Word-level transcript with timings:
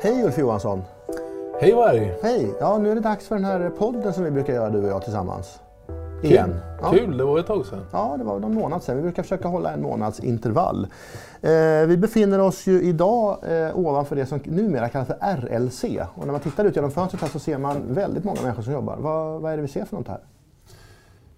Hej 0.00 0.24
Ulf 0.24 0.38
Johansson! 0.38 0.82
Hej 1.60 1.74
Varg! 1.74 2.14
Hej! 2.22 2.54
Ja, 2.60 2.78
nu 2.78 2.90
är 2.90 2.94
det 2.94 3.00
dags 3.00 3.28
för 3.28 3.34
den 3.34 3.44
här 3.44 3.70
podden 3.70 4.12
som 4.12 4.24
vi 4.24 4.30
brukar 4.30 4.52
göra 4.52 4.70
du 4.70 4.82
och 4.82 4.88
jag 4.88 5.02
tillsammans. 5.02 5.60
Kul, 6.22 6.30
Igen. 6.30 6.54
Ja. 6.82 6.90
Kul. 6.90 7.16
det 7.16 7.24
var 7.24 7.38
ett 7.38 7.46
tag 7.46 7.66
sedan. 7.66 7.86
Ja, 7.92 8.14
det 8.18 8.24
var 8.24 8.38
någon 8.38 8.54
månad 8.54 8.82
sedan. 8.82 8.96
Vi 8.96 9.02
brukar 9.02 9.22
försöka 9.22 9.48
hålla 9.48 9.72
en 9.72 9.82
månads 9.82 10.20
intervall. 10.20 10.86
Eh, 11.40 11.86
vi 11.86 11.96
befinner 11.96 12.38
oss 12.38 12.66
ju 12.66 12.82
idag 12.82 13.38
eh, 13.42 13.78
ovanför 13.78 14.16
det 14.16 14.26
som 14.26 14.40
numera 14.44 14.88
kallas 14.88 15.08
för 15.08 15.16
RLC. 15.20 15.84
Och 16.14 16.26
när 16.26 16.32
man 16.32 16.40
tittar 16.40 16.64
ut 16.64 16.76
genom 16.76 16.90
fönstret 16.90 17.22
här 17.22 17.28
så 17.28 17.38
ser 17.38 17.58
man 17.58 17.76
väldigt 17.88 18.24
många 18.24 18.42
människor 18.42 18.62
som 18.62 18.72
jobbar. 18.72 18.96
Vad, 18.96 19.40
vad 19.40 19.52
är 19.52 19.56
det 19.56 19.62
vi 19.62 19.68
ser 19.68 19.84
för 19.84 19.96
något 19.96 20.08
här? 20.08 20.20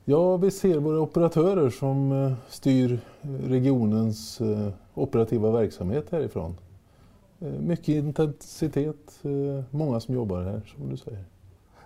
Ja, 0.04 0.36
vi 0.36 0.50
ser 0.50 0.78
våra 0.78 1.00
operatörer 1.00 1.70
som 1.70 2.24
eh, 2.26 2.32
styr 2.48 3.00
regionens 3.44 4.40
eh, 4.40 4.68
operativa 4.94 5.50
verksamhet 5.50 6.06
härifrån. 6.10 6.56
Eh, 7.40 7.48
Mycket 7.48 7.88
intensitet, 7.88 9.20
eh, 9.22 9.64
många 9.70 10.00
som 10.00 10.14
jobbar 10.14 10.42
här 10.42 10.74
som 10.76 10.88
du 10.88 10.96
säger. 10.96 11.24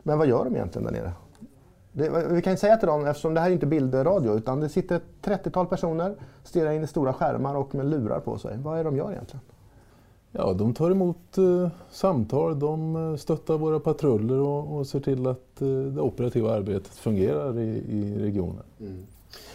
Men 0.02 0.18
vad 0.18 0.26
gör 0.26 0.44
de 0.44 0.56
egentligen 0.56 0.84
där 0.84 0.92
nere? 0.92 1.12
Det, 1.92 2.26
vi 2.30 2.42
kan 2.42 2.56
säga 2.56 2.76
till 2.76 2.88
dem, 2.88 3.06
eftersom 3.06 3.34
det 3.34 3.40
här 3.40 3.48
är 3.48 3.52
inte 3.52 3.66
bildradio, 3.66 4.36
utan 4.36 4.60
det 4.60 4.68
sitter 4.68 4.96
ett 4.96 5.02
30-tal 5.22 5.66
personer, 5.66 6.14
stirrar 6.44 6.72
in 6.72 6.84
i 6.84 6.86
stora 6.86 7.12
skärmar 7.12 7.54
och 7.54 7.74
med 7.74 7.86
lurar 7.86 8.20
på 8.20 8.38
sig. 8.38 8.58
Vad 8.58 8.74
är 8.74 8.84
det 8.84 8.90
de 8.90 8.96
gör 8.96 9.12
egentligen? 9.12 9.40
Ja, 10.32 10.52
de 10.52 10.74
tar 10.74 10.90
emot 10.90 11.38
eh, 11.38 11.68
samtal, 11.90 12.58
de 12.58 12.96
eh, 12.96 13.16
stöttar 13.16 13.58
våra 13.58 13.80
patruller 13.80 14.38
och, 14.38 14.76
och 14.76 14.86
ser 14.86 15.00
till 15.00 15.26
att 15.26 15.62
eh, 15.62 15.68
det 15.68 16.00
operativa 16.00 16.54
arbetet 16.54 16.92
fungerar 16.92 17.58
i, 17.58 17.68
i 17.88 18.18
regionen. 18.18 18.62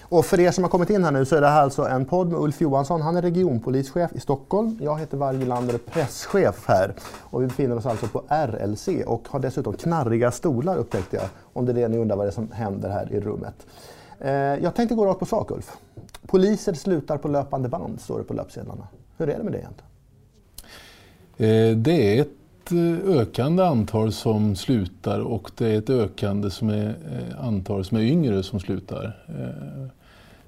Och 0.02 0.26
för 0.26 0.40
er 0.40 0.52
som 0.52 0.64
har 0.64 0.72
kommit 0.72 0.90
in 0.90 1.04
här 1.04 1.12
nu 1.12 1.26
så 1.26 1.36
är 1.36 1.42
det 1.42 1.48
här 1.48 1.62
alltså 1.62 1.82
en 1.88 2.06
podd 2.06 2.28
med 2.32 2.40
Ulf 2.40 2.62
Johansson. 2.62 3.02
Han 3.02 3.16
är 3.18 3.22
regionpolischef 3.22 4.12
i 4.14 4.20
Stockholm. 4.20 4.78
Jag 4.82 5.00
heter 5.00 5.18
Varje 5.18 5.46
Lander, 5.46 5.78
presschef 5.78 6.64
här. 6.68 6.94
Och 7.22 7.42
vi 7.42 7.48
befinner 7.48 7.78
oss 7.78 7.86
alltså 7.86 8.08
på 8.08 8.24
RLC 8.30 8.88
och 9.06 9.28
har 9.30 9.40
dessutom 9.40 9.74
knarriga 9.74 10.32
stolar 10.32 10.78
upptäckte 10.78 11.16
jag. 11.16 11.26
Om 11.54 11.66
det 11.66 11.72
är 11.72 11.74
det 11.74 11.88
ni 11.88 11.98
undrar 11.98 12.16
vad 12.16 12.26
det 12.26 12.30
är 12.30 12.34
som 12.34 12.52
händer 12.52 12.90
här 12.90 13.14
i 13.14 13.20
rummet. 13.20 13.56
Eh, 14.20 14.32
jag 14.34 14.76
tänkte 14.76 14.96
gå 14.96 15.06
rakt 15.06 15.20
på 15.20 15.26
sak 15.26 15.52
Ulf. 15.52 15.72
Poliser 16.28 16.74
slutar 16.74 17.18
på 17.18 17.28
löpande 17.28 17.70
band 17.70 18.02
står 18.02 18.18
det 18.18 18.24
på 18.24 18.34
löpsedlarna. 18.34 18.88
Hur 19.18 19.30
är 19.30 19.38
det 19.38 19.44
med 19.44 19.54
det 19.54 19.60
egentligen? 19.60 19.90
Eh, 21.38 21.78
Det 21.78 22.18
är 22.18 22.22
ett 22.22 22.28
eh, 22.72 23.18
ökande 23.20 23.64
antal 23.64 24.12
som 24.12 24.56
slutar 24.56 25.20
och 25.20 25.52
det 25.58 25.68
är 25.68 25.78
ett 25.78 25.90
ökande 25.90 26.50
som 26.50 26.70
är, 26.70 26.88
eh, 26.88 27.46
antal 27.46 27.86
som 27.86 27.98
är 27.98 28.02
yngre 28.02 28.44
som 28.44 28.60
slutar. 28.60 29.24
Eh, 29.28 29.88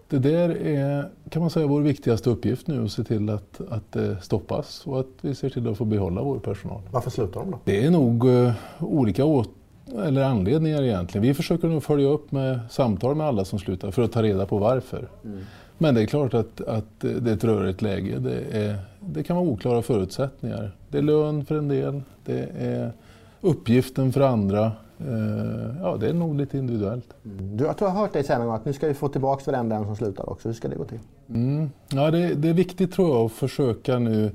Det 0.09 0.19
där 0.19 0.49
är 0.49 1.09
kan 1.30 1.41
man 1.41 1.49
säga 1.49 1.67
vår 1.67 1.81
viktigaste 1.81 2.30
uppgift 2.30 2.67
nu 2.67 2.83
att 2.85 2.91
se 2.91 3.03
till 3.03 3.30
att, 3.30 3.61
att 3.69 3.91
det 3.91 4.22
stoppas 4.22 4.88
och 4.88 4.99
att 4.99 5.07
vi 5.22 5.35
ser 5.35 5.49
till 5.49 5.67
att 5.67 5.77
få 5.77 5.85
behålla 5.85 6.22
vår 6.22 6.39
personal. 6.39 6.81
Varför 6.91 7.09
slutar 7.09 7.39
de 7.39 7.52
då? 7.52 7.59
Det 7.63 7.85
är 7.85 7.91
nog 7.91 8.25
olika 8.79 9.25
åt 9.25 9.50
eller 9.94 10.23
anledningar 10.23 10.81
egentligen. 10.83 11.27
Vi 11.27 11.33
försöker 11.33 11.67
nog 11.67 11.83
följa 11.83 12.07
upp 12.07 12.31
med 12.31 12.59
samtal 12.69 13.16
med 13.16 13.27
alla 13.27 13.45
som 13.45 13.59
slutar 13.59 13.91
för 13.91 14.02
att 14.03 14.11
ta 14.11 14.23
reda 14.23 14.45
på 14.45 14.57
varför. 14.57 15.07
Men 15.77 15.95
det 15.95 16.01
är 16.01 16.05
klart 16.05 16.33
att, 16.33 16.61
att 16.61 16.99
det 16.99 17.29
är 17.29 17.33
ett 17.33 17.43
rörigt 17.43 17.81
läge. 17.81 18.19
Det, 18.19 18.39
är, 18.51 18.77
det 18.99 19.23
kan 19.23 19.35
vara 19.35 19.45
oklara 19.47 19.81
förutsättningar. 19.81 20.71
Det 20.89 20.97
är 20.97 21.01
lön 21.01 21.45
för 21.45 21.55
en 21.55 21.67
del, 21.67 22.01
det 22.25 22.49
är 22.59 22.91
uppgiften 23.41 24.13
för 24.13 24.21
andra. 24.21 24.71
Eh, 24.99 25.65
Ja, 25.81 25.97
det 25.97 26.09
är 26.09 26.13
nog 26.13 26.35
lite 26.35 26.57
individuellt. 26.57 27.13
Du, 27.23 27.63
jag 27.63 27.77
tror 27.77 27.89
jag 27.89 27.95
har 27.95 28.01
hört 28.01 28.13
dig 28.13 28.23
säga 28.23 28.37
någon 28.37 28.47
gång 28.47 28.55
att 28.55 28.65
nu 28.65 28.73
ska 28.73 28.87
vi 28.87 28.93
få 28.93 29.07
tillbaka 29.07 29.51
varenda 29.51 29.75
en 29.75 29.85
som 29.85 29.95
slutar 29.95 30.29
också. 30.29 30.49
Hur 30.49 30.53
ska 30.53 30.67
det 30.67 30.75
gå 30.75 30.85
till? 30.85 30.99
Mm. 31.29 31.69
Ja, 31.89 32.11
det, 32.11 32.33
det 32.33 32.49
är 32.49 32.53
viktigt 32.53 32.93
tror 32.93 33.09
jag 33.09 33.25
att 33.25 33.31
försöka 33.31 33.99
nu 33.99 34.31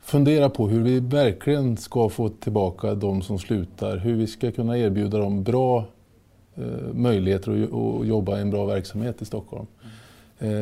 fundera 0.00 0.50
på 0.50 0.68
hur 0.68 0.82
vi 0.82 1.00
verkligen 1.00 1.76
ska 1.76 2.08
få 2.08 2.28
tillbaka 2.28 2.94
de 2.94 3.22
som 3.22 3.38
slutar. 3.38 3.96
Hur 3.96 4.14
vi 4.14 4.26
ska 4.26 4.50
kunna 4.52 4.78
erbjuda 4.78 5.18
dem 5.18 5.42
bra 5.42 5.84
eh, 6.54 6.64
möjligheter 6.92 7.62
att, 7.64 7.74
att 7.74 8.06
jobba 8.06 8.38
i 8.38 8.40
en 8.40 8.50
bra 8.50 8.66
verksamhet 8.66 9.22
i 9.22 9.24
Stockholm. 9.24 9.66
Eh, 9.82 9.88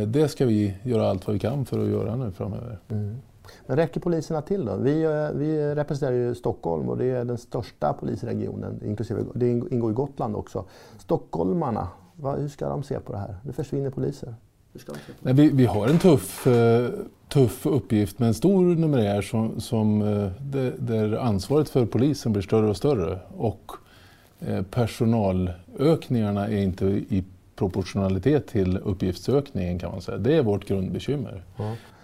det 0.07 0.29
ska 0.29 0.47
vi 0.47 0.75
göra 0.83 1.11
allt 1.11 1.27
vad 1.27 1.35
vi 1.35 1.41
kan 1.41 1.65
för 1.65 1.79
att 1.79 1.89
göra 1.89 2.17
nu 2.17 2.31
framöver. 2.31 2.79
Men 3.67 3.77
räcker 3.77 4.01
poliserna 4.01 4.43
till 4.43 4.65
då? 4.65 4.77
Vi, 4.77 5.03
eh, 5.03 5.31
vi 5.35 5.75
representerar 5.75 6.17
ju 6.17 6.35
Stockholm 6.35 6.89
och 6.89 6.99
det 6.99 7.05
är 7.05 7.25
den 7.25 7.39
största 7.39 7.93
polisregionen, 7.93 8.81
inklusive, 8.85 9.25
det 9.35 9.49
ingår 9.49 9.91
i 9.91 9.95
Gotland 9.95 10.37
också. 10.37 10.65
Stockholmarna, 10.99 11.89
vad, 12.17 12.39
hur 12.39 12.49
ska 12.49 12.69
de 12.69 12.83
se 12.83 13.01
på 13.01 13.13
det 13.13 13.19
här? 13.19 13.37
Det 13.43 13.53
försvinner 13.53 13.91
poliser. 13.91 14.35
Hur 14.73 14.81
ska 14.81 14.93
de 14.93 14.99
se 14.99 15.13
på 15.13 15.29
det? 15.29 15.35
Nej, 15.35 15.49
vi, 15.49 15.57
vi 15.57 15.67
har 15.67 15.89
en 15.89 15.99
tuff, 15.99 16.47
eh, 16.47 16.91
tuff 17.29 17.67
uppgift 17.67 18.19
med 18.19 18.29
en 18.29 18.35
stor 18.35 18.65
numerär 18.65 19.23
som, 19.23 19.61
som, 19.61 20.03
eh, 20.03 20.31
där, 20.79 21.13
ansvaret 21.13 21.69
för 21.69 21.87
polisen 21.87 22.33
blir 22.33 22.43
större 22.43 22.69
och 22.71 22.77
större. 22.77 23.19
Och 23.37 23.73
eh, 24.41 24.63
personalökningarna 24.63 26.49
är 26.49 26.63
inte 26.63 26.85
i 26.87 27.25
proportionalitet 27.63 28.47
till 28.47 28.79
uppgiftsökningen 28.79 29.79
kan 29.79 29.91
man 29.91 30.01
säga. 30.01 30.19
Det 30.19 30.37
är 30.37 30.43
vårt 30.43 30.69
grundbekymmer. 30.69 31.43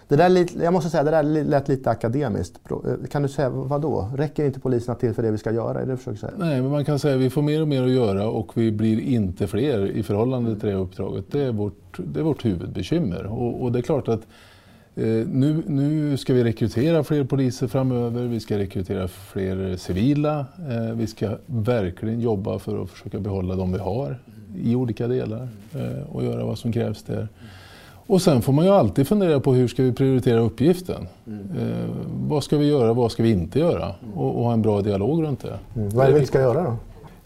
Det 0.07 0.15
där, 0.15 0.63
jag 0.63 0.73
måste 0.73 0.89
säga, 0.89 1.03
det 1.03 1.11
där 1.11 1.23
lät 1.23 1.67
lite 1.67 1.89
akademiskt. 1.89 2.59
Eh, 2.71 3.07
Kan 3.11 3.21
du 3.21 3.29
säga 3.29 3.49
vad 3.49 3.81
då? 3.81 4.11
Räcker 4.15 4.45
inte 4.45 4.59
poliserna 4.59 4.95
till 4.95 5.13
för 5.13 5.23
det 5.23 5.31
vi 5.31 5.37
ska 5.37 5.51
göra? 5.51 5.81
Är 5.81 5.85
det 5.85 5.91
du 5.91 5.97
försöker 5.97 6.17
säga? 6.19 6.31
Nej, 6.37 6.61
men 6.61 6.71
man 6.71 6.85
kan 6.85 6.99
säga 6.99 7.15
att 7.15 7.21
vi 7.21 7.29
får 7.29 7.41
mer 7.41 7.61
och 7.61 7.67
mer 7.67 7.83
att 7.83 7.89
göra 7.91 8.29
och 8.29 8.51
vi 8.57 8.71
blir 8.71 8.99
inte 8.99 9.47
fler 9.47 9.87
i 9.87 10.03
förhållande 10.03 10.59
till 10.59 10.69
det 10.69 10.75
uppdraget. 10.75 11.25
Det 11.31 11.41
är 11.41 11.51
vårt, 11.51 11.97
det 11.97 12.19
är 12.19 12.23
vårt 12.23 12.45
huvudbekymmer. 12.45 13.25
Och, 13.25 13.63
och 13.63 13.71
det 13.71 13.79
är 13.79 13.83
klart 13.83 14.07
att 14.07 14.21
Eh, 14.99 15.27
nu, 15.27 15.63
nu 15.67 16.17
ska 16.17 16.33
vi 16.33 16.43
rekrytera 16.43 17.03
fler 17.03 17.23
poliser 17.23 17.67
framöver. 17.67 18.23
Vi 18.23 18.39
ska 18.39 18.57
rekrytera 18.57 19.07
fler 19.07 19.75
civila. 19.77 20.45
Eh, 20.69 20.95
vi 20.95 21.07
ska 21.07 21.37
verkligen 21.45 22.19
jobba 22.19 22.59
för 22.59 22.83
att 22.83 22.89
försöka 22.89 23.19
behålla 23.19 23.55
de 23.55 23.73
vi 23.73 23.79
har 23.79 24.17
i 24.63 24.75
olika 24.75 25.07
delar 25.07 25.47
eh, 25.75 26.15
och 26.15 26.23
göra 26.23 26.45
vad 26.45 26.57
som 26.57 26.71
krävs 26.71 27.03
där. 27.03 27.27
Och 27.91 28.21
sen 28.21 28.41
får 28.41 28.53
man 28.53 28.65
ju 28.65 28.71
alltid 28.71 29.07
fundera 29.07 29.39
på 29.39 29.53
hur 29.53 29.67
ska 29.67 29.83
vi 29.83 29.91
prioritera 29.91 30.39
uppgiften. 30.39 31.07
Vad 32.27 32.43
ska 32.43 32.57
vi 32.57 32.67
göra, 32.67 32.93
vad 32.93 33.11
ska 33.11 33.23
vi 33.23 33.31
inte 33.31 33.59
göra? 33.59 33.95
Och, 34.15 34.37
och 34.37 34.43
ha 34.43 34.53
en 34.53 34.61
bra 34.61 34.81
dialog 34.81 35.23
runt 35.23 35.41
det. 35.41 35.59
Mm. 35.75 35.89
Vad 35.89 36.07
är 36.07 36.13
det 36.13 36.19
vi 36.19 36.25
ska 36.25 36.39
göra 36.39 36.63
då? 36.63 36.77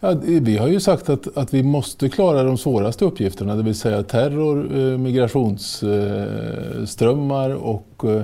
Ja, 0.06 0.16
vi 0.24 0.58
har 0.58 0.68
ju 0.68 0.80
sagt 0.80 1.10
att, 1.10 1.38
att 1.38 1.54
vi 1.54 1.64
måste 1.64 2.10
klara 2.10 2.44
de 2.44 2.58
svåraste 2.58 3.06
uppgifterna, 3.06 3.56
det 3.56 3.64
vill 3.64 3.76
säga 3.76 4.04
terror, 4.04 4.78
eh, 4.78 4.98
migrationsströmmar 4.98 7.50
och 7.50 8.04
eh, 8.04 8.24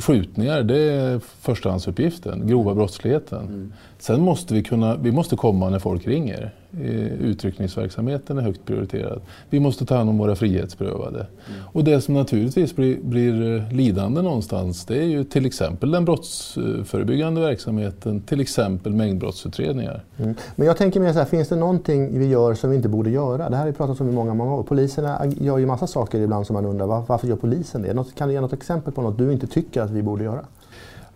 skjutningar. 0.00 0.62
Det 0.62 0.78
är 0.78 1.18
förstahandsuppgiften, 1.18 2.46
grova 2.46 2.74
brottsligheten. 2.74 3.72
Sen 3.98 4.20
måste 4.20 4.54
vi 4.54 4.62
kunna, 4.62 4.96
vi 4.96 5.12
måste 5.12 5.36
komma 5.36 5.70
när 5.70 5.78
folk 5.78 6.06
ringer. 6.06 6.54
Eh, 6.72 7.12
Utryckningsverksamheten 7.12 8.38
är 8.38 8.42
högt 8.42 8.64
prioriterad. 8.66 9.20
Vi 9.50 9.60
måste 9.60 9.86
ta 9.86 9.96
hand 9.96 10.10
om 10.10 10.18
våra 10.18 10.36
frihetsberövade. 10.36 11.26
Och 11.72 11.84
det 11.84 12.00
som 12.00 12.14
naturligtvis 12.14 12.76
blir, 12.76 12.98
blir 13.02 13.56
eh, 13.56 13.72
lidande 13.72 14.22
någonstans 14.22 14.84
det 14.84 14.98
är 14.98 15.04
ju 15.06 15.24
till 15.24 15.46
exempel 15.46 15.90
den 15.90 16.04
brottsförebyggande 16.04 17.40
verksamheten, 17.40 18.20
till 18.20 18.40
exempel 18.40 18.92
mängdbrottsutredningar. 18.92 20.04
Mm. 20.16 20.34
Men 20.56 20.66
jag 20.66 20.76
tänker 20.76 21.00
mer 21.00 21.12
så 21.12 21.18
här, 21.18 21.26
finns 21.26 21.48
det 21.48 21.56
någonting 21.56 22.18
vi 22.18 22.26
gör 22.26 22.54
som 22.54 22.70
vi 22.70 22.76
inte 22.76 22.88
borde 22.88 23.10
göra? 23.10 23.50
Det 23.50 23.56
här 23.56 23.64
har 23.64 23.70
vi 23.70 23.76
pratat 23.76 24.00
om 24.00 24.08
i 24.08 24.12
många, 24.12 24.34
många 24.34 24.54
år. 24.54 24.62
Poliserna 24.62 25.26
gör 25.40 25.58
ju 25.58 25.66
massa 25.66 25.86
saker 25.86 26.20
ibland 26.20 26.46
som 26.46 26.54
man 26.54 26.66
undrar, 26.66 26.86
var- 26.86 27.04
varför 27.06 27.28
gör 27.28 27.36
polisen 27.36 27.82
det? 27.82 27.94
Något, 27.94 28.14
kan 28.14 28.28
du 28.28 28.34
ge 28.34 28.40
något 28.40 28.52
exempel 28.52 28.92
på 28.92 29.02
något 29.02 29.18
du 29.18 29.32
inte 29.32 29.46
tycker 29.46 29.82
att 29.82 29.90
vi 29.90 30.02
borde 30.02 30.24
göra? 30.24 30.40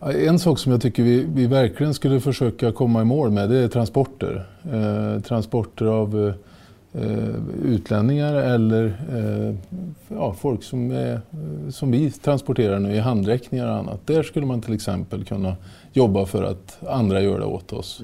En 0.00 0.38
sak 0.38 0.58
som 0.58 0.72
jag 0.72 0.82
tycker 0.82 1.02
vi, 1.02 1.26
vi 1.34 1.46
verkligen 1.46 1.94
skulle 1.94 2.20
försöka 2.20 2.72
komma 2.72 3.02
i 3.02 3.04
mål 3.04 3.30
med 3.30 3.50
det 3.50 3.58
är 3.58 3.68
transporter. 3.68 4.46
Eh, 4.72 5.22
transporter 5.22 5.86
av 5.86 6.34
eh, 6.92 7.34
utlänningar 7.64 8.34
eller 8.34 8.84
eh, 9.14 9.54
ja, 10.08 10.34
folk 10.38 10.62
som, 10.62 10.90
är, 10.90 11.20
som 11.70 11.90
vi 11.90 12.10
transporterar 12.10 12.78
nu 12.78 12.94
i 12.94 12.98
handräckningar 12.98 13.66
och 13.66 13.76
annat. 13.76 14.06
Där 14.06 14.22
skulle 14.22 14.46
man 14.46 14.60
till 14.60 14.74
exempel 14.74 15.24
kunna 15.24 15.56
jobba 15.92 16.26
för 16.26 16.42
att 16.42 16.78
andra 16.88 17.20
gör 17.20 17.38
det 17.38 17.46
åt 17.46 17.72
oss. 17.72 18.02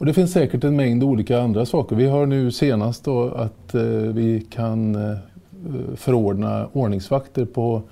Och 0.00 0.06
det 0.06 0.14
finns 0.14 0.32
säkert 0.32 0.64
en 0.64 0.76
mängd 0.76 1.04
olika 1.04 1.40
andra 1.40 1.66
saker. 1.66 1.96
Vi 1.96 2.06
har 2.06 2.26
nu 2.26 2.52
senast 2.52 3.08
att 3.08 3.74
eh, 3.74 3.82
vi 3.90 4.46
kan 4.50 4.94
eh, 4.94 5.16
förordna 5.96 6.66
ordningsvakter 6.72 7.44
på, 7.44 7.82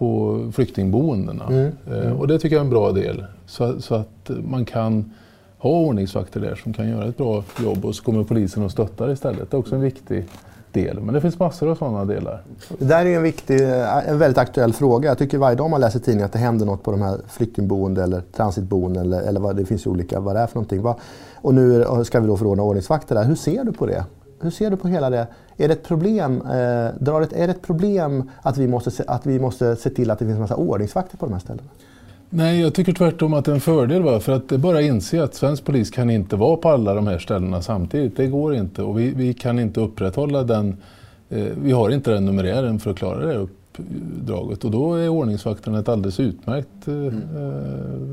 på 0.00 0.50
flyktingboendena. 0.52 1.44
Mm. 1.46 1.72
Eh, 1.92 2.12
och 2.12 2.28
det 2.28 2.38
tycker 2.38 2.56
jag 2.56 2.60
är 2.60 2.64
en 2.64 2.70
bra 2.70 2.92
del. 2.92 3.24
Så, 3.46 3.80
så 3.80 3.94
att 3.94 4.30
man 4.44 4.64
kan 4.64 5.10
ha 5.58 5.70
ordningsvakter 5.70 6.40
där 6.40 6.54
som 6.54 6.72
kan 6.72 6.88
göra 6.88 7.08
ett 7.08 7.16
bra 7.16 7.44
jobb 7.64 7.84
och 7.84 7.94
så 7.94 8.02
kommer 8.02 8.24
polisen 8.24 8.62
och 8.62 8.70
stöttar 8.70 9.10
istället. 9.10 9.50
Det 9.50 9.56
är 9.56 9.58
också 9.58 9.74
en 9.74 9.80
viktig 9.80 10.26
del. 10.72 11.00
Men 11.00 11.14
det 11.14 11.20
finns 11.20 11.38
massor 11.38 11.70
av 11.70 11.74
sådana 11.74 12.04
delar. 12.04 12.42
Det 12.78 12.84
där 12.84 13.06
är 13.06 13.16
en, 13.16 13.22
viktig, 13.22 13.60
en 14.06 14.18
väldigt 14.18 14.38
aktuell 14.38 14.72
fråga. 14.72 15.08
Jag 15.08 15.18
tycker 15.18 15.38
varje 15.38 15.56
dag 15.56 15.70
man 15.70 15.80
läser 15.80 15.98
tidningen 15.98 16.26
att 16.26 16.32
det 16.32 16.38
händer 16.38 16.66
något 16.66 16.82
på 16.82 16.90
de 16.90 17.02
här 17.02 17.18
flyktingboenden 17.28 18.04
eller 18.04 18.22
transitboenden 18.36 19.02
eller, 19.02 19.20
eller 19.20 19.40
vad, 19.40 19.56
det 19.56 19.64
finns 19.64 19.86
olika 19.86 20.20
vad 20.20 20.36
det 20.36 20.40
är 20.40 20.46
för 20.46 20.54
någonting. 20.54 20.82
Va? 20.82 20.96
Och 21.34 21.54
nu 21.54 21.84
ska 22.04 22.20
vi 22.20 22.26
då 22.26 22.36
förordna 22.36 22.62
ordningsvakter 22.62 23.14
där. 23.14 23.24
Hur 23.24 23.34
ser 23.34 23.64
du 23.64 23.72
på 23.72 23.86
det? 23.86 24.04
Hur 24.40 24.50
ser 24.50 24.70
du 24.70 24.76
på 24.76 24.88
hela 24.88 25.10
det? 25.10 25.26
Är 25.56 25.68
det 25.68 25.74
ett 25.74 25.82
problem, 25.82 26.42
eh, 26.42 26.86
ett, 26.86 27.32
är 27.32 27.46
det 27.46 27.50
ett 27.50 27.62
problem 27.62 28.30
att, 28.42 28.58
vi 28.58 28.68
måste 28.68 28.90
se, 28.90 29.04
att 29.06 29.26
vi 29.26 29.38
måste 29.38 29.76
se 29.76 29.90
till 29.90 30.10
att 30.10 30.18
det 30.18 30.24
finns 30.24 30.34
en 30.34 30.40
massa 30.40 30.56
ordningsvakter 30.56 31.16
på 31.16 31.26
de 31.26 31.32
här 31.32 31.40
ställena? 31.40 31.68
Nej, 32.32 32.60
jag 32.60 32.74
tycker 32.74 32.92
tvärtom 32.92 33.34
att 33.34 33.44
det 33.44 33.50
är 33.50 33.54
en 33.54 33.60
fördel. 33.60 34.02
Va? 34.02 34.20
För 34.20 34.32
att 34.32 34.48
det 34.48 34.58
bara 34.58 34.80
inse 34.80 35.22
att 35.22 35.34
svensk 35.34 35.64
polis 35.64 35.90
kan 35.90 36.10
inte 36.10 36.36
vara 36.36 36.56
på 36.56 36.68
alla 36.68 36.94
de 36.94 37.06
här 37.06 37.18
ställena 37.18 37.62
samtidigt. 37.62 38.16
Det 38.16 38.26
går 38.26 38.54
inte 38.54 38.82
och 38.82 38.98
vi, 38.98 39.10
vi 39.10 39.34
kan 39.34 39.58
inte 39.58 39.80
upprätthålla 39.80 40.42
den. 40.42 40.76
Eh, 41.28 41.46
vi 41.62 41.72
har 41.72 41.90
inte 41.90 42.10
den 42.10 42.26
numerären 42.26 42.78
för 42.78 42.90
att 42.90 42.96
klara 42.96 43.26
det 43.26 43.34
uppdraget 43.34 44.64
och 44.64 44.70
då 44.70 44.94
är 44.94 45.08
ordningsvakterna 45.08 45.78
ett 45.78 45.88
alldeles 45.88 46.20
utmärkt 46.20 46.88
eh, 46.88 46.94
mm. 46.94 47.22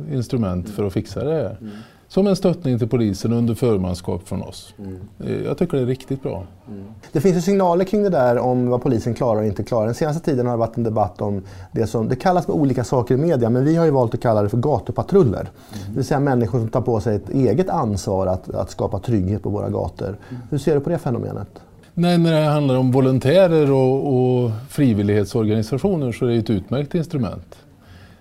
Eh, 0.10 0.16
instrument 0.16 0.70
för 0.70 0.84
att 0.84 0.94
fixa 0.94 1.24
det 1.24 1.34
här. 1.34 1.58
Mm. 1.62 1.74
Som 2.10 2.28
en 2.28 2.36
stöttning 2.36 2.80
till 2.80 2.88
polisen 2.88 3.34
under 3.34 3.56
förmanskap 3.56 4.28
från 4.28 4.42
oss. 4.42 4.74
Mm. 4.80 5.00
Eh, 5.20 5.46
jag 5.46 5.58
tycker 5.58 5.78
det 5.78 5.84
är 5.84 5.88
riktigt 5.88 6.24
bra. 6.24 6.44
Mm. 6.68 6.84
Det 7.12 7.22
finns 7.22 7.38
ju 7.38 7.42
signaler 7.42 7.86
kring 7.86 8.04
det 8.04 8.10
där 8.10 8.38
om 8.38 8.70
vad 8.70 8.82
polisen 8.82 9.14
klarar 9.14 9.42
och 9.42 9.48
inte 9.48 9.64
klarar. 9.64 9.86
Den 9.86 9.96
senaste 9.96 10.26
tiden 10.26 10.46
har 10.46 10.54
det 10.54 10.60
varit 10.60 10.78
en 10.78 10.84
debatt 10.84 11.22
om 11.22 11.44
det 11.72 11.88
som 11.88 12.08
det 12.08 12.16
kallas 12.16 12.48
med 12.48 12.56
olika 12.56 12.84
saker 12.84 13.16
i 13.16 13.18
media 13.18 13.50
men 13.50 13.66
vi 13.66 13.76
har 13.76 13.86
ju 13.86 13.92
valt 13.92 14.14
att 14.14 14.22
kalla 14.22 14.42
det 14.42 14.50
för 14.50 14.58
gatupatruller. 14.58 15.40
Mm. 15.40 15.50
Det 15.90 15.96
vill 15.96 16.06
säga 16.06 16.20
människor 16.20 16.60
som 16.60 16.70
tar 16.70 16.82
på 16.82 17.00
sig 17.00 17.16
ett 17.16 17.30
eget 17.30 17.70
ansvar 17.70 18.28
att, 18.28 18.50
att 18.50 18.70
skapa 18.72 19.00
trygghet 19.00 19.44
på 19.44 19.50
våra 19.50 19.70
gator. 19.70 20.08
Mm. 20.08 20.42
Hur 20.50 20.58
ser 20.58 20.76
du 20.76 20.82
på 20.82 20.90
det 20.90 20.98
fenomenet? 20.98 21.50
Nej, 21.94 22.18
när 22.18 22.42
det 22.42 22.48
handlar 22.48 22.76
om 22.76 22.92
volontärer 22.92 23.72
och, 23.72 24.18
och 24.18 24.52
frivillighetsorganisationer 24.70 26.12
så 26.12 26.26
är 26.26 26.30
det 26.30 26.38
ett 26.38 26.50
utmärkt 26.50 26.96
instrument. 26.96 27.56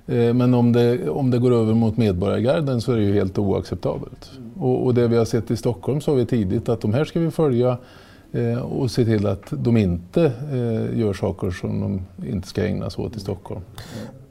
Eh, 0.06 0.34
men 0.34 0.54
om 0.54 0.72
det, 0.72 1.08
om 1.08 1.30
det 1.30 1.38
går 1.38 1.52
över 1.52 1.74
mot 1.74 1.96
medborgargarden 1.96 2.80
så 2.80 2.92
är 2.92 2.96
det 2.96 3.02
ju 3.02 3.14
helt 3.14 3.38
oacceptabelt. 3.38 4.30
Och, 4.58 4.84
och 4.84 4.94
det 4.94 5.08
vi 5.08 5.16
har 5.16 5.24
sett 5.24 5.50
i 5.50 5.56
Stockholm 5.56 6.00
sa 6.00 6.14
vi 6.14 6.26
tidigt 6.26 6.68
att 6.68 6.80
de 6.80 6.94
här 6.94 7.04
ska 7.04 7.20
vi 7.20 7.30
följa 7.30 7.78
eh, 8.32 8.58
och 8.58 8.90
se 8.90 9.04
till 9.04 9.26
att 9.26 9.44
de 9.50 9.76
inte 9.76 10.32
eh, 10.52 10.98
gör 10.98 11.12
saker 11.12 11.50
som 11.50 11.80
de 11.80 12.26
inte 12.28 12.48
ska 12.48 12.66
ägna 12.66 12.90
sig 12.90 13.04
åt 13.04 13.16
i 13.16 13.20
Stockholm. 13.20 13.60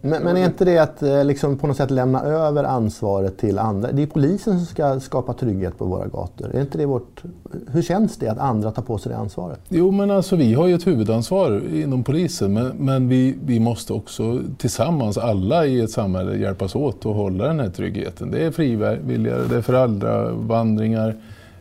Men, 0.06 0.24
men, 0.24 0.38
är 0.38 0.46
inte 0.46 0.66
det 0.66 0.78
att 0.78 1.04
eh, 1.04 1.26
liksom 1.26 1.58
på 1.58 1.68
något 1.68 1.78
sätt 1.78 1.92
lämna 1.92 2.22
över 2.22 2.64
ansvaret 2.64 3.38
till 3.38 3.60
andra? 3.60 3.92
Det 3.92 4.02
är 4.02 4.08
polisen 4.08 4.58
som 4.58 4.66
ska 4.66 5.00
skapa 5.00 5.34
trygghet 5.34 5.78
på 5.78 5.86
våra 5.86 6.08
gator. 6.08 6.56
Är 6.56 6.62
inte 6.62 6.78
det 6.78 6.86
vårt, 6.86 7.24
hur 7.72 7.82
känns 7.82 8.18
det 8.18 8.28
att 8.28 8.38
andra 8.38 8.72
tar 8.72 8.82
på 8.82 8.98
sig 8.98 9.12
det 9.12 9.18
ansvaret? 9.18 9.60
Jo, 9.70 9.92
men 9.92 10.12
alltså 10.12 10.36
vi 10.36 10.54
har 10.54 10.68
ju 10.68 10.76
ett 10.76 10.88
huvudansvar 10.88 11.62
inom 11.74 12.04
polisen, 12.04 12.54
men, 12.54 12.68
men 12.78 13.08
vi, 13.08 13.38
vi 13.46 13.60
måste 13.60 13.94
också 13.94 14.40
tillsammans, 14.58 15.18
alla 15.18 15.66
i 15.66 15.80
ett 15.80 15.92
samhälle, 15.92 16.38
hjälpas 16.38 16.76
åt 16.76 17.06
att 17.06 17.16
hålla 17.16 17.48
den 17.48 17.60
här 17.60 17.70
tryggheten. 17.70 18.32
Det 18.32 18.46
är 18.46 18.52
frivilliga, 18.52 19.38
det 19.38 19.56
är 19.56 19.62
föräldravandringar, 19.62 21.16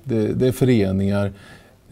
det, 0.04 0.26
det 0.26 0.46
är 0.46 0.52
föreningar. 0.52 1.32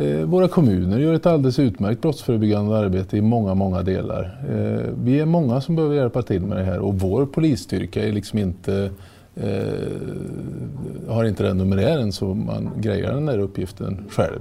Eh, 0.03 0.25
våra 0.25 0.49
kommuner 0.49 0.99
gör 0.99 1.15
ett 1.15 1.27
alldeles 1.27 1.59
utmärkt 1.59 2.01
brottsförebyggande 2.01 2.79
arbete 2.79 3.17
i 3.17 3.21
många, 3.21 3.55
många 3.55 3.83
delar. 3.83 4.41
Eh, 4.51 4.91
vi 5.05 5.21
är 5.21 5.27
många 5.27 5.61
som 5.61 5.77
behöver 5.77 5.97
hjälpa 5.97 6.23
till 6.23 6.43
med 6.43 6.59
det 6.59 6.65
här 6.65 6.79
och 6.79 6.95
vår 6.95 7.27
polisstyrka 7.27 8.05
är 8.05 8.13
liksom 8.13 8.39
inte, 8.39 8.91
eh, 9.35 9.53
har 11.09 11.25
inte 11.25 11.43
den 11.43 11.59
numerären 11.59 12.13
så 12.13 12.35
man 12.35 12.71
grejar 12.77 13.13
den 13.15 13.27
där 13.27 13.39
uppgiften 13.39 14.05
själv. 14.11 14.41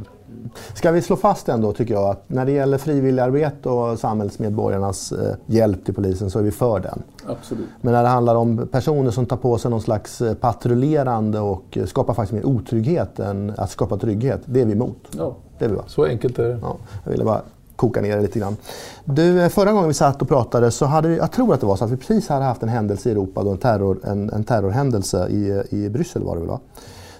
Ska 0.73 0.91
vi 0.91 1.01
slå 1.01 1.15
fast 1.15 1.49
ändå, 1.49 1.73
tycker 1.73 1.93
jag, 1.93 2.09
att 2.09 2.23
när 2.29 2.45
det 2.45 2.51
gäller 2.51 2.77
frivilligarbete 2.77 3.69
och 3.69 3.99
samhällsmedborgarnas 3.99 5.13
hjälp 5.45 5.85
till 5.85 5.93
polisen 5.93 6.29
så 6.29 6.39
är 6.39 6.43
vi 6.43 6.51
för 6.51 6.79
den. 6.79 7.03
Absolut. 7.27 7.65
Men 7.81 7.93
när 7.93 8.03
det 8.03 8.09
handlar 8.09 8.35
om 8.35 8.67
personer 8.71 9.11
som 9.11 9.25
tar 9.25 9.37
på 9.37 9.57
sig 9.57 9.71
någon 9.71 9.81
slags 9.81 10.21
patrullerande 10.41 11.39
och 11.39 11.77
skapar 11.85 12.13
faktiskt 12.13 12.33
mer 12.33 12.45
otrygghet 12.45 13.19
än 13.19 13.53
att 13.57 13.71
skapa 13.71 13.97
trygghet, 13.97 14.41
det 14.45 14.61
är 14.61 14.65
vi 14.65 14.71
emot. 14.71 15.07
Ja, 15.17 15.35
det 15.61 15.65
är 15.65 15.69
vi, 15.69 15.75
va? 15.75 15.83
så 15.87 16.05
enkelt 16.05 16.39
är 16.39 16.43
det. 16.43 16.59
Ja, 16.61 16.77
jag 17.03 17.11
ville 17.11 17.23
bara 17.23 17.41
koka 17.75 18.01
ner 18.01 18.15
det 18.15 18.21
lite 18.21 18.39
grann. 18.39 18.57
Du, 19.05 19.41
eh, 19.41 19.49
förra 19.49 19.71
gången 19.71 19.87
vi 19.87 19.93
satt 19.93 20.21
och 20.21 20.27
pratade 20.27 20.71
så 20.71 20.85
hade 20.85 21.07
vi, 21.07 21.17
jag 21.17 21.31
tror 21.31 21.53
att 21.53 21.59
det 21.59 21.65
var 21.65 21.75
så 21.75 21.85
att 21.85 21.91
vi 21.91 21.97
precis 21.97 22.29
hade 22.29 22.45
haft 22.45 22.63
en 22.63 22.69
händelse 22.69 23.09
i 23.09 23.11
Europa, 23.11 23.43
då 23.43 23.51
en, 23.51 23.57
terror, 23.57 23.99
en, 24.03 24.29
en 24.29 24.43
terrorhändelse 24.43 25.27
i, 25.29 25.63
i 25.69 25.89
Bryssel 25.89 26.23
var 26.23 26.35
det 26.35 26.39
väl 26.39 26.49
va? 26.49 26.59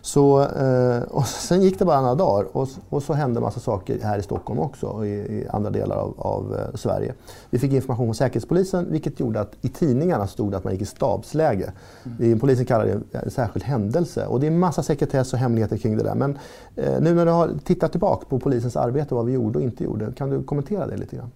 Så, 0.02 0.42
eh, 0.42 1.02
och 1.02 1.26
sen 1.26 1.62
gick 1.62 1.80
det 1.80 1.86
bara 1.86 2.02
några 2.02 2.16
dagar 2.16 2.58
och, 2.58 2.70
och 2.90 3.04
så 3.04 3.14
hände 3.14 3.40
massa 3.40 3.60
saker 3.60 4.00
här 4.04 4.20
i 4.20 4.22
Stockholm 4.22 4.60
också 4.60 4.88
och 4.88 5.08
i, 5.08 5.10
i 5.10 5.48
andra 5.50 5.70
delar 5.70 5.96
av, 5.96 6.14
av 6.18 6.56
eh, 6.56 6.76
Sverige. 6.76 7.14
Vi 7.50 7.60
fick 7.60 7.72
information 7.72 8.08
från 8.08 8.16
Säkerhetspolisen 8.16 8.92
vilket 8.92 9.20
gjorde 9.20 9.42
att 9.42 9.52
i 9.62 9.70
tidningarna 9.70 10.28
stod 10.28 10.52
det 10.52 10.58
att 10.58 10.64
man 10.64 10.74
gick 10.74 10.82
i 10.82 10.86
stabsläge. 10.86 11.72
Mm. 12.20 12.40
Polisen 12.40 12.66
kallar 12.66 12.86
det 12.86 13.20
en 13.20 13.32
särskild 13.32 13.66
händelse 13.66 14.26
och 14.26 14.40
det 14.40 14.48
är 14.48 14.52
massa 14.52 14.84
sekretess 14.84 15.34
och 15.34 15.40
hemligheter 15.40 15.78
kring 15.78 15.98
det 15.98 16.04
där. 16.04 16.16
Men 16.16 16.38
eh, 16.76 17.02
nu 17.02 17.14
när 17.14 17.26
du 17.26 17.32
har 17.32 17.52
tittat 17.64 17.92
tillbaka 17.92 18.26
på 18.30 18.40
polisens 18.40 18.76
arbete, 18.76 19.16
vad 19.16 19.26
vi 19.26 19.32
gjorde 19.32 19.58
och 19.60 19.64
inte 19.64 19.84
gjorde, 19.84 20.14
kan 20.14 20.30
du 20.30 20.44
kommentera 20.44 20.88
det 20.88 20.98
lite 20.98 21.16
grann? 21.16 21.32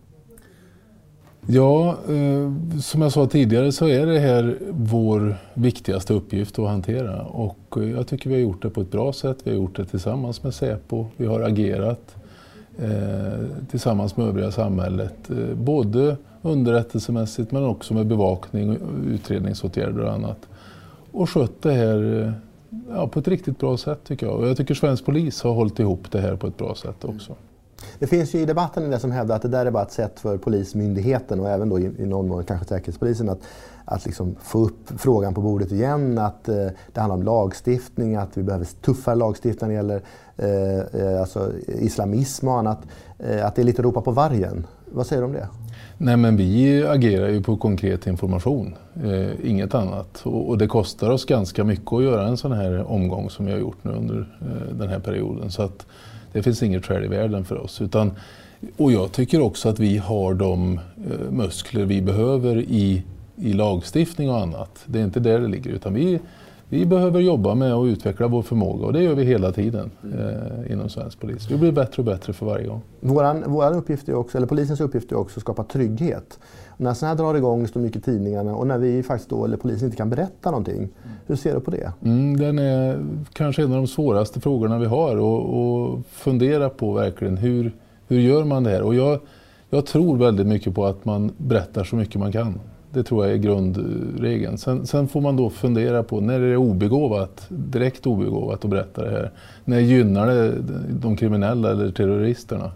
Ja, 1.48 1.98
eh, 2.10 2.80
som 2.82 3.02
jag 3.02 3.12
sa 3.12 3.28
tidigare 3.28 3.72
så 3.72 3.88
är 3.88 4.06
det 4.06 4.20
här 4.20 4.58
vår 4.70 5.36
viktigaste 5.54 6.14
uppgift 6.14 6.60
att 6.60 6.68
hantera 6.68 7.22
och 7.22 7.78
eh, 7.78 7.92
jag 7.92 8.08
tycker 8.08 8.30
vi 8.30 8.36
har 8.36 8.42
gjort 8.42 8.62
det 8.62 8.70
på 8.70 8.82
ett 8.82 8.92
bra 8.92 9.14
sätt. 9.14 9.38
Vi 9.44 9.52
har 9.52 9.58
gjort 9.58 9.76
det 9.76 9.86
tillsammans 9.86 10.44
med 10.44 10.54
Säpo. 10.54 11.06
Vi 11.18 11.26
har 11.26 11.42
agerat 11.42 12.16
eh, 12.80 13.46
tillsammans 13.70 14.18
med 14.18 14.28
övriga 14.28 14.52
samhället, 14.52 15.30
eh, 15.30 15.56
både 15.56 16.18
underrättelsemässigt 16.42 17.52
men 17.52 17.66
också 17.66 17.94
med 17.94 18.08
bevakning, 18.08 18.78
utredningsåtgärder 19.08 20.04
och 20.04 20.14
annat. 20.14 20.48
Och 21.12 21.30
skött 21.30 21.62
det 21.62 21.74
här 21.74 22.24
eh, 22.24 22.32
ja, 22.90 23.08
på 23.08 23.20
ett 23.20 23.28
riktigt 23.28 23.60
bra 23.60 23.78
sätt 23.78 24.00
tycker 24.04 24.26
jag. 24.26 24.36
Och 24.36 24.48
jag 24.48 24.58
tycker 24.58 24.74
svensk 24.74 25.06
polis 25.06 25.44
har 25.44 25.54
hållit 25.54 25.80
ihop 25.80 26.12
det 26.12 26.22
här 26.22 26.36
på 26.36 26.48
ett 26.48 26.58
bra 26.58 26.76
sätt 26.76 27.06
också. 27.06 27.36
Det 28.00 28.08
finns 28.08 28.36
ju 28.36 28.40
i 28.40 28.46
debatten 28.46 28.84
en 28.84 28.90
del 28.90 29.00
som 29.00 29.12
hävdar 29.12 29.36
att 29.36 29.42
det 29.42 29.48
där 29.48 29.66
är 29.66 29.72
bara 29.72 29.84
ett 29.84 29.92
sätt 29.92 30.20
för 30.20 30.38
Polismyndigheten 30.38 31.40
och 31.40 31.50
även 31.50 31.70
då 31.70 31.80
i, 31.80 31.92
i 31.98 32.06
någon 32.06 32.28
mån 32.28 32.44
kanske 32.44 32.68
Säkerhetspolisen 32.68 33.30
att, 33.30 33.40
att 33.86 34.06
liksom 34.06 34.36
få 34.42 34.60
upp 34.60 34.90
frågan 34.98 35.34
på 35.34 35.42
bordet 35.42 35.72
igen. 35.72 36.18
Att 36.18 36.50
eh, 36.50 36.68
det 36.94 37.00
handlar 37.00 37.16
om 37.16 37.24
lagstiftning, 37.24 38.16
att 38.16 38.38
vi 38.38 38.44
behöver 38.44 38.66
tuffare 38.66 39.16
lagstiftning 39.16 39.70
när 39.70 39.76
det 39.76 39.76
gäller 39.76 40.02
eh, 40.38 41.02
eh, 41.02 41.22
alltså 41.22 41.52
islamism 41.68 42.48
och 42.48 42.58
annat. 42.58 42.80
Eh, 43.20 43.46
att 43.46 43.56
det 43.56 43.62
är 43.62 43.64
lite 43.64 43.82
ropa 43.82 44.02
på 44.02 44.12
vargen. 44.12 44.68
Vad 44.92 45.08
säger 45.08 45.22
du 45.22 45.26
om 45.26 45.34
det? 45.34 45.48
Nej 45.98 46.18
men 46.18 46.38
vi 46.38 46.86
agerar 46.88 47.28
ju 47.28 47.44
på 47.44 47.58
konkret 47.58 48.08
information, 48.08 48.76
eh, 49.04 49.50
inget 49.50 49.76
annat. 49.76 50.22
Och, 50.24 50.50
och, 50.50 50.58
det 50.58 50.68
kostar 50.68 51.10
oss 51.10 51.26
ganska 51.26 51.64
mycket 51.64 51.94
att 51.94 52.04
göra 52.04 52.28
en 52.28 52.38
sån 52.38 52.52
här 52.52 52.92
omgång 52.92 53.30
som 53.30 53.46
vi 53.46 53.52
har 53.52 53.60
gjort 53.60 53.78
nu 53.84 53.92
under 53.92 54.38
eh, 54.42 54.76
den 54.76 54.90
här 54.90 55.00
perioden. 55.00 55.52
Så 55.52 55.62
att, 55.62 55.86
det 56.36 56.44
finns 56.44 56.64
inget 56.64 56.86
skäl 56.86 57.04
i 57.04 57.08
världen 57.08 57.46
för 57.46 57.58
oss. 57.58 57.82
Utan, 57.82 58.12
och 58.78 58.92
jag 58.92 59.12
tycker 59.12 59.42
också 59.42 59.70
att 59.70 59.80
vi 59.80 59.98
har 59.98 60.34
de 60.34 60.74
eh, 60.78 61.32
muskler 61.32 61.86
vi 61.86 62.02
behöver 62.02 62.58
i, 62.58 63.04
i 63.36 63.54
lagstiftning 63.54 64.30
och 64.30 64.40
annat. 64.40 64.84
Det 64.86 65.00
är 65.00 65.04
inte 65.04 65.20
där 65.20 65.40
det 65.40 65.48
ligger 65.48 65.72
utan 65.72 65.94
vi, 65.94 66.20
vi 66.70 66.86
behöver 66.86 67.20
jobba 67.20 67.56
med 67.56 67.74
att 67.74 67.88
utveckla 67.88 68.28
vår 68.28 68.42
förmåga 68.42 68.86
och 68.86 68.94
det 68.94 69.04
gör 69.04 69.16
vi 69.16 69.24
hela 69.24 69.52
tiden 69.52 69.92
eh, 70.04 70.72
inom 70.72 70.90
svensk 70.90 71.20
polis. 71.20 71.52
Vi 71.52 71.58
blir 71.58 71.72
bättre 71.72 72.02
och 72.02 72.06
bättre 72.06 72.34
för 72.34 72.46
varje 72.46 72.68
gång. 72.68 72.82
Våran, 73.00 73.44
våran 73.48 73.74
uppgift 73.74 74.10
är 74.10 74.16
också, 74.16 74.38
eller 74.38 74.48
polisens 74.48 74.82
uppgift 74.82 75.12
är 75.12 75.16
också 75.16 75.40
att 75.40 75.42
skapa 75.42 75.64
trygghet. 75.64 76.40
När 76.78 76.94
sådana 76.94 77.10
här 77.16 77.24
drar 77.24 77.36
igång, 77.36 77.68
står 77.68 77.80
mycket 77.80 78.02
i 78.02 78.06
tidningarna 78.06 78.56
och 78.56 78.68
när 78.68 78.78
vi 78.78 79.04
faktiskt 79.04 79.30
då, 79.30 79.46
eller 79.46 79.58
polisen 79.58 79.86
inte 79.86 79.98
kan 79.98 80.10
berätta 80.10 80.52
någonting. 80.52 80.90
Hur 81.26 81.36
ser 81.36 81.54
du 81.54 81.60
på 81.60 81.72
det? 81.72 81.92
Mm, 82.04 82.38
den 82.38 82.60
är 82.60 83.06
kanske 83.34 83.64
en 83.64 83.72
av 83.72 83.78
de 83.78 83.88
svåraste 83.88 84.40
frågorna 84.40 84.80
vi 84.80 84.86
har 84.86 85.18
och, 85.18 85.60
och 85.60 86.00
fundera 86.12 86.70
på 86.70 86.94
verkligen 86.94 87.38
hur, 87.38 87.72
hur 88.08 88.20
gör 88.20 88.44
man 88.44 88.64
det 88.64 88.70
här? 88.70 88.82
Och 88.82 88.96
jag, 88.96 89.20
jag 89.70 89.86
tror 89.86 90.18
väldigt 90.18 90.48
mycket 90.48 90.76
på 90.76 90.86
att 90.86 91.06
man 91.06 91.32
berättar 91.38 91.84
så 91.84 91.96
mycket 91.96 92.16
man 92.16 92.32
kan. 92.32 92.60
Det 92.92 93.04
tror 93.04 93.26
jag 93.26 93.34
är 93.34 93.38
grundregeln. 93.38 94.58
Sen, 94.58 94.86
sen, 94.86 95.08
får 95.08 95.22
man 95.22 95.36
då 95.36 95.50
fundera 95.50 96.04
på 96.04 96.22
när 96.22 96.40
är 96.40 96.50
det 96.50 96.58
obegåvat, 96.58 97.46
direkt 97.50 98.08
obegåvat 98.08 98.66
att 98.66 98.72
berätta 98.72 99.04
det 99.04 99.12
här? 99.12 99.32
När 99.66 99.80
gynnar 99.80 100.28
det 100.28 100.54
de 100.90 101.18
kriminella 101.18 101.72
eller 101.72 101.92
terroristerna? 101.92 102.72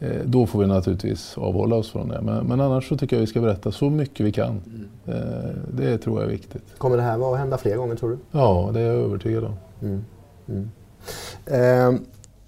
Eh, 0.00 0.24
då 0.24 0.46
får 0.46 0.58
vi 0.58 0.66
naturligtvis 0.66 1.38
avhålla 1.38 1.76
oss 1.76 1.90
från 1.90 2.08
det. 2.08 2.20
Men, 2.20 2.46
men, 2.46 2.60
annars 2.60 2.88
så 2.88 2.96
tycker 2.96 3.16
jag 3.16 3.20
vi 3.20 3.26
ska 3.26 3.40
berätta 3.40 3.72
så 3.72 3.90
mycket 3.90 4.26
vi 4.26 4.32
kan. 4.32 4.60
Mm. 5.06 5.56
Det 5.72 5.98
tror 5.98 6.20
jag 6.20 6.26
är 6.26 6.32
viktigt. 6.32 6.62
Kommer 6.78 6.96
det 6.96 7.02
här 7.02 7.32
att 7.32 7.38
hända 7.38 7.58
fler 7.58 7.76
gånger 7.76 7.96
tror 7.96 8.10
du? 8.10 8.18
Ja, 8.30 8.70
det 8.74 8.80
är 8.80 8.86
jag 8.86 8.94
övertygad 8.94 9.44
om. 9.44 9.54
Mm. 9.82 10.04
Mm. 10.48 10.70
Eh, 11.46 12.00